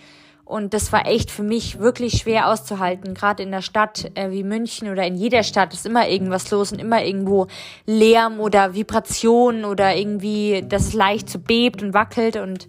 Und 0.50 0.74
das 0.74 0.92
war 0.92 1.06
echt 1.06 1.30
für 1.30 1.44
mich 1.44 1.78
wirklich 1.78 2.14
schwer 2.14 2.48
auszuhalten. 2.48 3.14
Gerade 3.14 3.44
in 3.44 3.52
der 3.52 3.62
Stadt 3.62 4.10
äh, 4.16 4.32
wie 4.32 4.42
München 4.42 4.90
oder 4.90 5.06
in 5.06 5.14
jeder 5.14 5.44
Stadt 5.44 5.72
ist 5.72 5.86
immer 5.86 6.08
irgendwas 6.08 6.50
los 6.50 6.72
und 6.72 6.80
immer 6.80 7.04
irgendwo 7.04 7.46
Lärm 7.86 8.40
oder 8.40 8.74
Vibration 8.74 9.64
oder 9.64 9.94
irgendwie, 9.94 10.64
dass 10.66 10.88
es 10.88 10.92
leicht 10.92 11.30
so 11.30 11.38
bebt 11.38 11.84
und 11.84 11.94
wackelt 11.94 12.34
und 12.36 12.66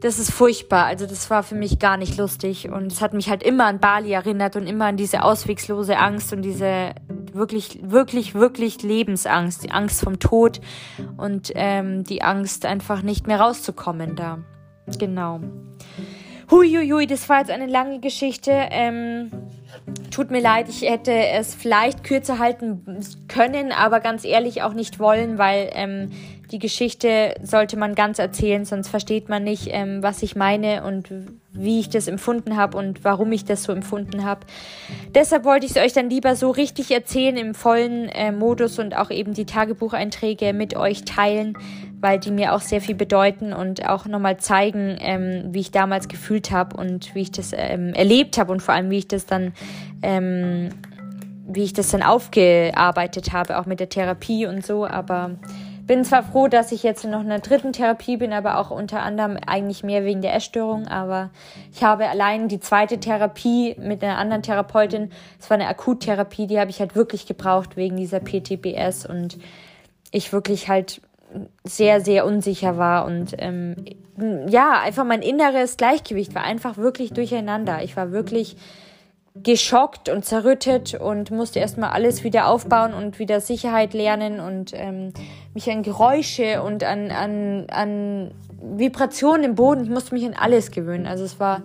das 0.00 0.18
ist 0.18 0.30
furchtbar. 0.30 0.84
Also 0.84 1.06
das 1.06 1.28
war 1.30 1.42
für 1.42 1.54
mich 1.54 1.78
gar 1.78 1.96
nicht 1.96 2.16
lustig 2.16 2.68
und 2.68 2.92
es 2.92 3.00
hat 3.00 3.14
mich 3.14 3.28
halt 3.28 3.42
immer 3.42 3.66
an 3.66 3.80
Bali 3.80 4.12
erinnert 4.12 4.56
und 4.56 4.66
immer 4.66 4.86
an 4.86 4.96
diese 4.96 5.22
auswegslose 5.22 5.98
Angst 5.98 6.32
und 6.32 6.42
diese 6.42 6.94
wirklich, 7.32 7.80
wirklich, 7.82 8.34
wirklich 8.34 8.82
Lebensangst, 8.82 9.64
die 9.64 9.70
Angst 9.70 10.02
vom 10.02 10.18
Tod 10.18 10.60
und 11.16 11.52
ähm, 11.54 12.04
die 12.04 12.22
Angst 12.22 12.64
einfach 12.64 13.02
nicht 13.02 13.26
mehr 13.26 13.40
rauszukommen 13.40 14.16
da. 14.16 14.38
Genau. 14.98 15.40
Huiuiui, 16.50 17.06
das 17.06 17.28
war 17.28 17.40
jetzt 17.40 17.50
eine 17.50 17.66
lange 17.66 18.00
Geschichte. 18.00 18.52
Ähm, 18.52 19.30
tut 20.10 20.30
mir 20.30 20.40
leid, 20.40 20.68
ich 20.68 20.82
hätte 20.82 21.12
es 21.12 21.54
vielleicht 21.54 22.04
kürzer 22.04 22.38
halten 22.38 22.82
können, 23.28 23.72
aber 23.72 24.00
ganz 24.00 24.24
ehrlich 24.24 24.62
auch 24.62 24.72
nicht 24.74 24.98
wollen, 24.98 25.38
weil 25.38 25.70
ähm, 25.74 26.10
die 26.50 26.58
Geschichte 26.58 27.34
sollte 27.42 27.76
man 27.76 27.94
ganz 27.94 28.18
erzählen, 28.18 28.64
sonst 28.64 28.88
versteht 28.88 29.28
man 29.28 29.44
nicht, 29.44 29.68
ähm, 29.70 30.02
was 30.02 30.22
ich 30.22 30.34
meine 30.34 30.82
und 30.82 31.10
wie 31.52 31.80
ich 31.80 31.90
das 31.90 32.08
empfunden 32.08 32.56
habe 32.56 32.78
und 32.78 33.04
warum 33.04 33.32
ich 33.32 33.44
das 33.44 33.64
so 33.64 33.72
empfunden 33.72 34.24
habe. 34.24 34.46
Deshalb 35.14 35.44
wollte 35.44 35.66
ich 35.66 35.76
es 35.76 35.82
euch 35.82 35.92
dann 35.92 36.08
lieber 36.08 36.36
so 36.36 36.50
richtig 36.50 36.90
erzählen 36.90 37.36
im 37.36 37.54
vollen 37.54 38.08
äh, 38.08 38.32
Modus 38.32 38.78
und 38.78 38.96
auch 38.96 39.10
eben 39.10 39.34
die 39.34 39.44
Tagebucheinträge 39.44 40.52
mit 40.52 40.76
euch 40.76 41.04
teilen, 41.04 41.54
weil 42.00 42.18
die 42.18 42.30
mir 42.30 42.54
auch 42.54 42.60
sehr 42.60 42.80
viel 42.80 42.94
bedeuten 42.94 43.52
und 43.52 43.88
auch 43.88 44.06
nochmal 44.06 44.38
zeigen, 44.38 44.96
ähm, 45.00 45.48
wie 45.50 45.60
ich 45.60 45.70
damals 45.70 46.08
gefühlt 46.08 46.50
habe 46.50 46.76
und 46.76 47.14
wie 47.14 47.22
ich 47.22 47.32
das 47.32 47.52
ähm, 47.54 47.94
erlebt 47.94 48.38
habe 48.38 48.52
und 48.52 48.60
vor 48.60 48.74
allem 48.74 48.90
wie 48.90 48.98
ich 48.98 49.08
das 49.08 49.26
dann 49.26 49.52
ähm, 50.02 50.70
wie 51.50 51.64
ich 51.64 51.72
das 51.72 51.90
dann 51.90 52.02
aufgearbeitet 52.02 53.32
habe, 53.32 53.58
auch 53.58 53.64
mit 53.64 53.80
der 53.80 53.88
Therapie 53.88 54.46
und 54.46 54.66
so, 54.66 54.86
aber 54.86 55.30
bin 55.88 56.04
zwar 56.04 56.22
froh, 56.22 56.48
dass 56.48 56.70
ich 56.70 56.82
jetzt 56.82 57.04
noch 57.06 57.22
in 57.22 57.30
der 57.30 57.38
dritten 57.38 57.72
Therapie 57.72 58.18
bin, 58.18 58.34
aber 58.34 58.58
auch 58.58 58.70
unter 58.70 59.00
anderem 59.00 59.38
eigentlich 59.46 59.82
mehr 59.82 60.04
wegen 60.04 60.20
der 60.20 60.34
Essstörung. 60.34 60.86
Aber 60.86 61.30
ich 61.72 61.82
habe 61.82 62.06
allein 62.08 62.48
die 62.48 62.60
zweite 62.60 63.00
Therapie 63.00 63.74
mit 63.80 64.04
einer 64.04 64.18
anderen 64.18 64.42
Therapeutin, 64.42 65.10
es 65.40 65.48
war 65.48 65.54
eine 65.54 65.66
Akuttherapie, 65.66 66.46
die 66.46 66.60
habe 66.60 66.70
ich 66.70 66.80
halt 66.80 66.94
wirklich 66.94 67.26
gebraucht 67.26 67.78
wegen 67.78 67.96
dieser 67.96 68.20
PTBS 68.20 69.06
und 69.06 69.38
ich 70.10 70.30
wirklich 70.32 70.68
halt 70.68 71.00
sehr, 71.64 72.00
sehr 72.00 72.24
unsicher 72.24 72.78
war 72.78 73.04
und 73.04 73.34
ähm, 73.38 73.76
ja, 74.48 74.80
einfach 74.80 75.04
mein 75.04 75.22
inneres 75.22 75.76
Gleichgewicht 75.76 76.34
war 76.34 76.42
einfach 76.42 76.76
wirklich 76.76 77.12
durcheinander. 77.12 77.82
Ich 77.82 77.96
war 77.96 78.10
wirklich 78.10 78.56
geschockt 79.42 80.08
und 80.08 80.24
zerrüttet 80.24 80.94
und 80.94 81.30
musste 81.30 81.60
erstmal 81.60 81.90
alles 81.90 82.24
wieder 82.24 82.48
aufbauen 82.48 82.94
und 82.94 83.18
wieder 83.18 83.40
Sicherheit 83.40 83.94
lernen 83.94 84.40
und 84.40 84.72
ähm, 84.74 85.12
mich 85.54 85.70
an 85.70 85.82
Geräusche 85.82 86.62
und 86.62 86.82
an, 86.82 87.10
an, 87.10 87.66
an 87.70 88.34
Vibrationen 88.60 89.44
im 89.44 89.54
Boden, 89.54 89.84
ich 89.84 89.90
musste 89.90 90.14
mich 90.14 90.26
an 90.26 90.34
alles 90.34 90.70
gewöhnen. 90.70 91.06
Also 91.06 91.24
es 91.24 91.38
war 91.38 91.62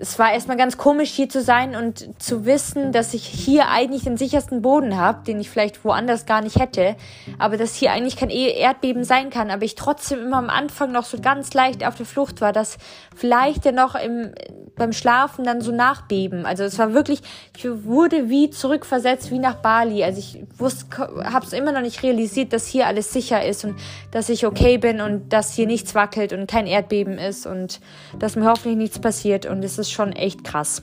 es 0.00 0.18
war 0.18 0.32
erstmal 0.32 0.56
ganz 0.56 0.76
komisch 0.76 1.10
hier 1.10 1.28
zu 1.28 1.42
sein 1.42 1.74
und 1.74 2.22
zu 2.22 2.46
wissen, 2.46 2.92
dass 2.92 3.14
ich 3.14 3.24
hier 3.24 3.68
eigentlich 3.68 4.04
den 4.04 4.16
sichersten 4.16 4.62
Boden 4.62 4.96
habe, 4.96 5.24
den 5.24 5.40
ich 5.40 5.50
vielleicht 5.50 5.84
woanders 5.84 6.24
gar 6.24 6.40
nicht 6.40 6.58
hätte, 6.58 6.96
aber 7.38 7.56
dass 7.56 7.74
hier 7.74 7.92
eigentlich 7.92 8.16
kein 8.16 8.30
e- 8.30 8.52
Erdbeben 8.52 9.04
sein 9.04 9.30
kann, 9.30 9.50
aber 9.50 9.64
ich 9.64 9.74
trotzdem 9.74 10.20
immer 10.20 10.36
am 10.36 10.50
Anfang 10.50 10.92
noch 10.92 11.04
so 11.04 11.18
ganz 11.20 11.52
leicht 11.52 11.84
auf 11.84 11.96
der 11.96 12.06
Flucht 12.06 12.40
war, 12.40 12.52
dass 12.52 12.78
vielleicht 13.16 13.64
ja 13.64 13.72
noch 13.72 13.94
im, 13.96 14.32
beim 14.76 14.92
Schlafen 14.92 15.44
dann 15.44 15.60
so 15.60 15.72
nachbeben. 15.72 16.46
Also 16.46 16.62
es 16.64 16.78
war 16.78 16.94
wirklich, 16.94 17.20
ich 17.56 17.66
wurde 17.84 18.28
wie 18.28 18.50
zurückversetzt, 18.50 19.30
wie 19.30 19.38
nach 19.38 19.56
Bali. 19.56 20.04
Also 20.04 20.20
ich 20.20 20.44
wusste, 20.56 20.86
habe 21.24 21.44
es 21.44 21.52
immer 21.52 21.72
noch 21.72 21.80
nicht 21.80 22.02
realisiert, 22.02 22.52
dass 22.52 22.66
hier 22.66 22.86
alles 22.86 23.12
sicher 23.12 23.44
ist 23.44 23.64
und 23.64 23.76
dass 24.12 24.28
ich 24.28 24.46
okay 24.46 24.78
bin 24.78 25.00
und 25.00 25.32
dass 25.32 25.54
hier 25.54 25.66
nichts 25.66 25.94
wackelt 25.94 26.32
und 26.32 26.48
kein 26.48 26.66
Erdbeben 26.66 27.18
ist 27.18 27.46
und 27.46 27.80
dass 28.18 28.36
mir 28.36 28.48
hoffentlich 28.48 28.76
nichts 28.76 28.98
passiert 29.00 29.46
und 29.46 29.64
es 29.64 29.78
ist 29.78 29.87
ist 29.88 29.92
schon 29.92 30.12
echt 30.12 30.44
krass. 30.44 30.82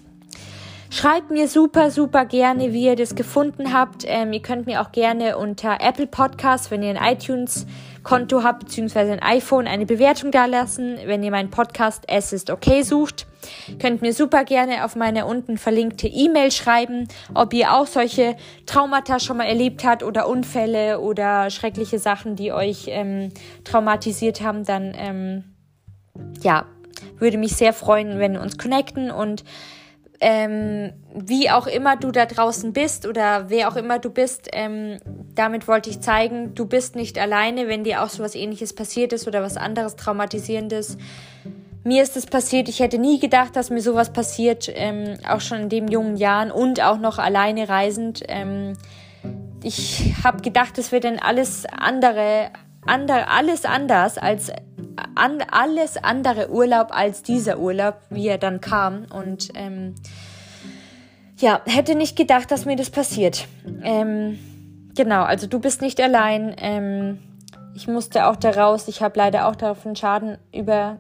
Schreibt 0.90 1.30
mir 1.32 1.48
super, 1.48 1.92
super 1.92 2.26
gerne, 2.26 2.72
wie 2.72 2.86
ihr 2.86 2.96
das 2.96 3.16
gefunden 3.16 3.74
habt. 3.74 4.06
Ähm, 4.08 4.32
ihr 4.32 4.42
könnt 4.42 4.66
mir 4.66 4.82
auch 4.82 4.92
gerne 4.92 5.38
unter 5.38 5.80
Apple 5.82 6.08
Podcasts, 6.08 6.72
wenn 6.72 6.84
ihr 6.84 6.98
ein 6.98 7.14
iTunes-Konto 7.14 8.44
habt, 8.44 8.66
beziehungsweise 8.66 9.12
ein 9.12 9.22
iPhone, 9.22 9.68
eine 9.68 9.86
Bewertung 9.86 10.32
da 10.32 10.46
lassen. 10.46 10.98
Wenn 11.06 11.24
ihr 11.24 11.32
meinen 11.32 11.50
Podcast 11.50 12.06
Es 12.08 12.32
ist 12.32 12.50
okay 12.50 12.84
sucht, 12.84 13.26
könnt 13.80 14.02
mir 14.02 14.14
super 14.14 14.46
gerne 14.46 14.86
auf 14.86 14.96
meine 14.96 15.26
unten 15.26 15.58
verlinkte 15.58 16.08
E-Mail 16.08 16.52
schreiben, 16.52 17.08
ob 17.34 17.54
ihr 17.54 17.74
auch 17.74 17.88
solche 17.88 18.38
Traumata 18.66 19.20
schon 19.20 19.38
mal 19.38 19.48
erlebt 19.48 19.84
habt 19.84 20.02
oder 20.02 20.30
Unfälle 20.30 21.02
oder 21.02 21.50
schreckliche 21.50 22.00
Sachen, 22.00 22.36
die 22.36 22.54
euch 22.54 22.86
ähm, 22.88 23.34
traumatisiert 23.66 24.42
haben. 24.42 24.64
Dann, 24.64 24.94
ähm, 24.96 25.44
ja, 26.42 26.66
würde 27.18 27.38
mich 27.38 27.56
sehr 27.56 27.74
freuen, 27.74 28.20
wenn 28.20 28.34
wir 28.34 28.42
uns 28.42 28.58
connecten 28.58 29.12
und 29.12 29.44
ähm, 30.22 30.94
wie 31.14 31.50
auch 31.50 31.68
immer 31.68 31.98
du 31.98 32.12
da 32.12 32.26
draußen 32.26 32.74
bist 32.74 33.06
oder 33.06 33.50
wer 33.50 33.70
auch 33.70 33.76
immer 33.76 34.00
du 34.00 34.10
bist, 34.10 34.50
ähm, 34.54 34.98
damit 35.36 35.68
wollte 35.68 35.90
ich 35.90 36.02
zeigen, 36.02 36.56
du 36.56 36.66
bist 36.66 36.96
nicht 36.96 37.20
alleine, 37.20 37.68
wenn 37.68 37.84
dir 37.84 38.04
auch 38.04 38.10
so 38.10 38.24
was 38.24 38.36
ähnliches 38.36 38.74
passiert 38.74 39.14
ist 39.14 39.28
oder 39.28 39.42
was 39.42 39.58
anderes 39.58 39.96
Traumatisierendes. 39.96 40.98
mir 41.84 42.02
ist 42.02 42.18
es 42.18 42.26
passiert, 42.26 42.70
ich 42.70 42.80
hätte 42.80 42.98
nie 42.98 43.20
gedacht, 43.20 43.56
dass 43.56 43.70
mir 43.70 43.82
sowas 43.82 44.14
passiert, 44.14 44.72
ähm, 44.74 45.18
auch 45.28 45.42
schon 45.42 45.64
in 45.64 45.70
den 45.70 45.88
jungen 45.90 46.16
Jahren 46.16 46.50
und 46.52 46.82
auch 46.82 46.98
noch 46.98 47.20
alleine 47.20 47.68
reisend. 47.68 48.24
Ähm, 48.28 48.74
ich 49.64 50.14
habe 50.24 50.42
gedacht, 50.42 50.78
es 50.78 50.92
wird 50.92 51.04
dann 51.04 51.20
alles 51.20 51.66
andere, 51.66 52.52
andere, 52.86 53.28
alles 53.28 53.66
anders 53.66 54.18
als 54.18 54.52
an, 55.16 55.44
alles 55.52 55.98
andere 55.98 56.50
Urlaub 56.50 56.88
als 56.92 57.24
dieser 57.24 57.60
Urlaub, 57.60 57.96
wie 58.10 58.28
er 58.28 58.38
dann 58.38 58.62
kam. 58.62 59.06
Und 59.14 59.50
ähm, 59.56 59.96
ja, 61.38 61.62
hätte 61.66 61.96
nicht 61.96 62.16
gedacht, 62.16 62.52
dass 62.52 62.66
mir 62.66 62.76
das 62.76 62.90
passiert. 62.90 63.48
Ähm, 63.84 64.40
genau, 64.96 65.24
also 65.24 65.48
du 65.48 65.60
bist 65.60 65.82
nicht 65.82 66.00
allein. 66.00 66.56
Ähm, 66.58 67.20
ich 67.76 67.88
musste 67.88 68.28
auch 68.28 68.36
da 68.36 68.52
raus. 68.52 68.88
Ich 68.88 69.02
habe 69.02 69.18
leider 69.18 69.48
auch 69.48 69.56
darauf 69.56 69.86
einen 69.86 69.96
Schaden 69.96 70.38
über 70.54 70.98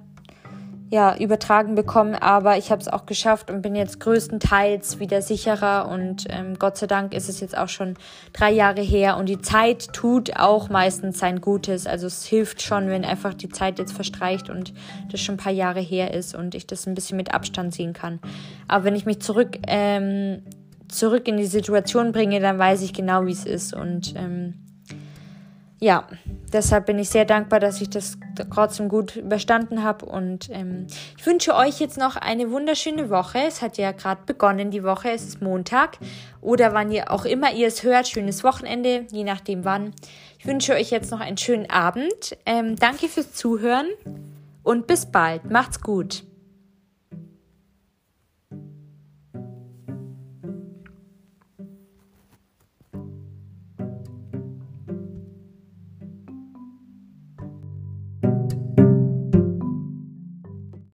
ja, 0.91 1.17
übertragen 1.17 1.74
bekommen, 1.74 2.13
aber 2.13 2.58
ich 2.58 2.71
habe 2.71 2.80
es 2.80 2.88
auch 2.88 3.08
geschafft 3.08 3.50
und 3.50 3.62
bin 3.63 3.76
jetzt 3.76 4.00
größtenteils 4.00 5.00
wieder 5.00 5.21
sicherer 5.21 5.89
und 5.89 6.26
ähm, 6.30 6.60
Gott 6.60 6.78
sei 6.78 6.86
Dank 6.86 7.13
ist 7.13 7.28
es 7.28 7.39
jetzt 7.39 7.58
auch 7.58 7.69
schon 7.69 7.95
drei 8.34 8.52
Jahre 8.52 8.82
her 8.82 9.17
und 9.17 9.28
die 9.28 9.41
Zeit 9.41 9.93
tut 9.93 10.38
auch 10.38 10.69
meistens 10.69 11.17
sein 11.17 11.41
Gutes. 11.41 11.88
Also 11.88 12.06
es 12.06 12.26
hilft 12.26 12.62
schon, 12.62 12.88
wenn 12.88 13.04
einfach 13.04 13.34
die 13.34 13.50
Zeit 13.50 13.80
jetzt 13.80 13.93
verstreicht 13.93 14.50
und 14.50 14.74
das 15.12 15.21
schon 15.21 15.36
ein 15.36 15.39
paar 15.39 15.52
Jahre 15.52 15.82
her 15.82 16.13
ist 16.13 16.36
und 16.36 16.54
ich 16.54 16.67
das 16.67 16.86
ein 16.86 16.93
bisschen 16.93 17.17
mit 17.17 17.34
Abstand 17.34 17.74
sehen 17.74 17.93
kann. 17.93 18.19
Aber 18.67 18.84
wenn 18.84 18.95
ich 18.95 19.08
mich 19.08 19.21
zurück 19.21 19.58
ähm, 19.67 20.43
zurück 20.88 21.28
in 21.28 21.38
die 21.38 21.45
Situation 21.45 22.12
bringe, 22.12 22.39
dann 22.39 22.60
weiß 22.60 22.84
ich 22.84 22.93
genau, 22.93 23.26
wie 23.26 23.32
es 23.32 23.45
ist 23.45 23.74
und 23.74 24.13
ähm, 24.15 24.64
ja, 25.80 26.08
deshalb 26.54 26.86
bin 26.86 27.00
ich 27.00 27.10
sehr 27.10 27.26
dankbar, 27.26 27.60
dass 27.60 27.82
ich 27.82 27.90
das 27.90 28.18
trotzdem 28.52 28.88
gut 28.88 29.18
überstanden 29.18 29.84
habe. 29.84 30.06
Und 30.06 30.50
ähm, 30.50 30.88
ich 31.18 31.26
wünsche 31.26 31.54
euch 31.54 31.80
jetzt 31.80 31.98
noch 31.98 32.16
eine 32.16 32.50
wunderschöne 32.52 33.10
Woche. 33.10 33.40
Es 33.46 33.62
hat 33.62 33.78
ja 33.78 33.92
gerade 33.92 34.22
begonnen, 34.26 34.72
die 34.72 34.84
Woche. 34.84 35.12
Es 35.12 35.24
ist 35.24 35.42
Montag. 35.42 35.98
Oder 36.40 36.74
wann 36.74 36.92
ihr 36.92 37.12
auch 37.12 37.26
immer 37.26 37.54
ihr 37.54 37.68
es 37.68 37.84
hört, 37.84 38.08
schönes 38.08 38.44
Wochenende, 38.44 39.06
je 39.12 39.24
nachdem 39.24 39.66
wann. 39.66 39.94
Ich 40.40 40.46
wünsche 40.46 40.74
euch 40.74 40.92
jetzt 40.92 41.12
noch 41.12 41.20
einen 41.20 41.38
schönen 41.38 41.70
Abend. 41.70 42.38
Ähm, 42.46 42.76
danke 42.78 43.10
fürs 43.10 43.34
Zuhören 43.34 43.88
und 44.64 44.88
bis 44.88 45.08
bald. 45.08 45.50
Macht's 45.50 45.82
gut. 45.82 46.24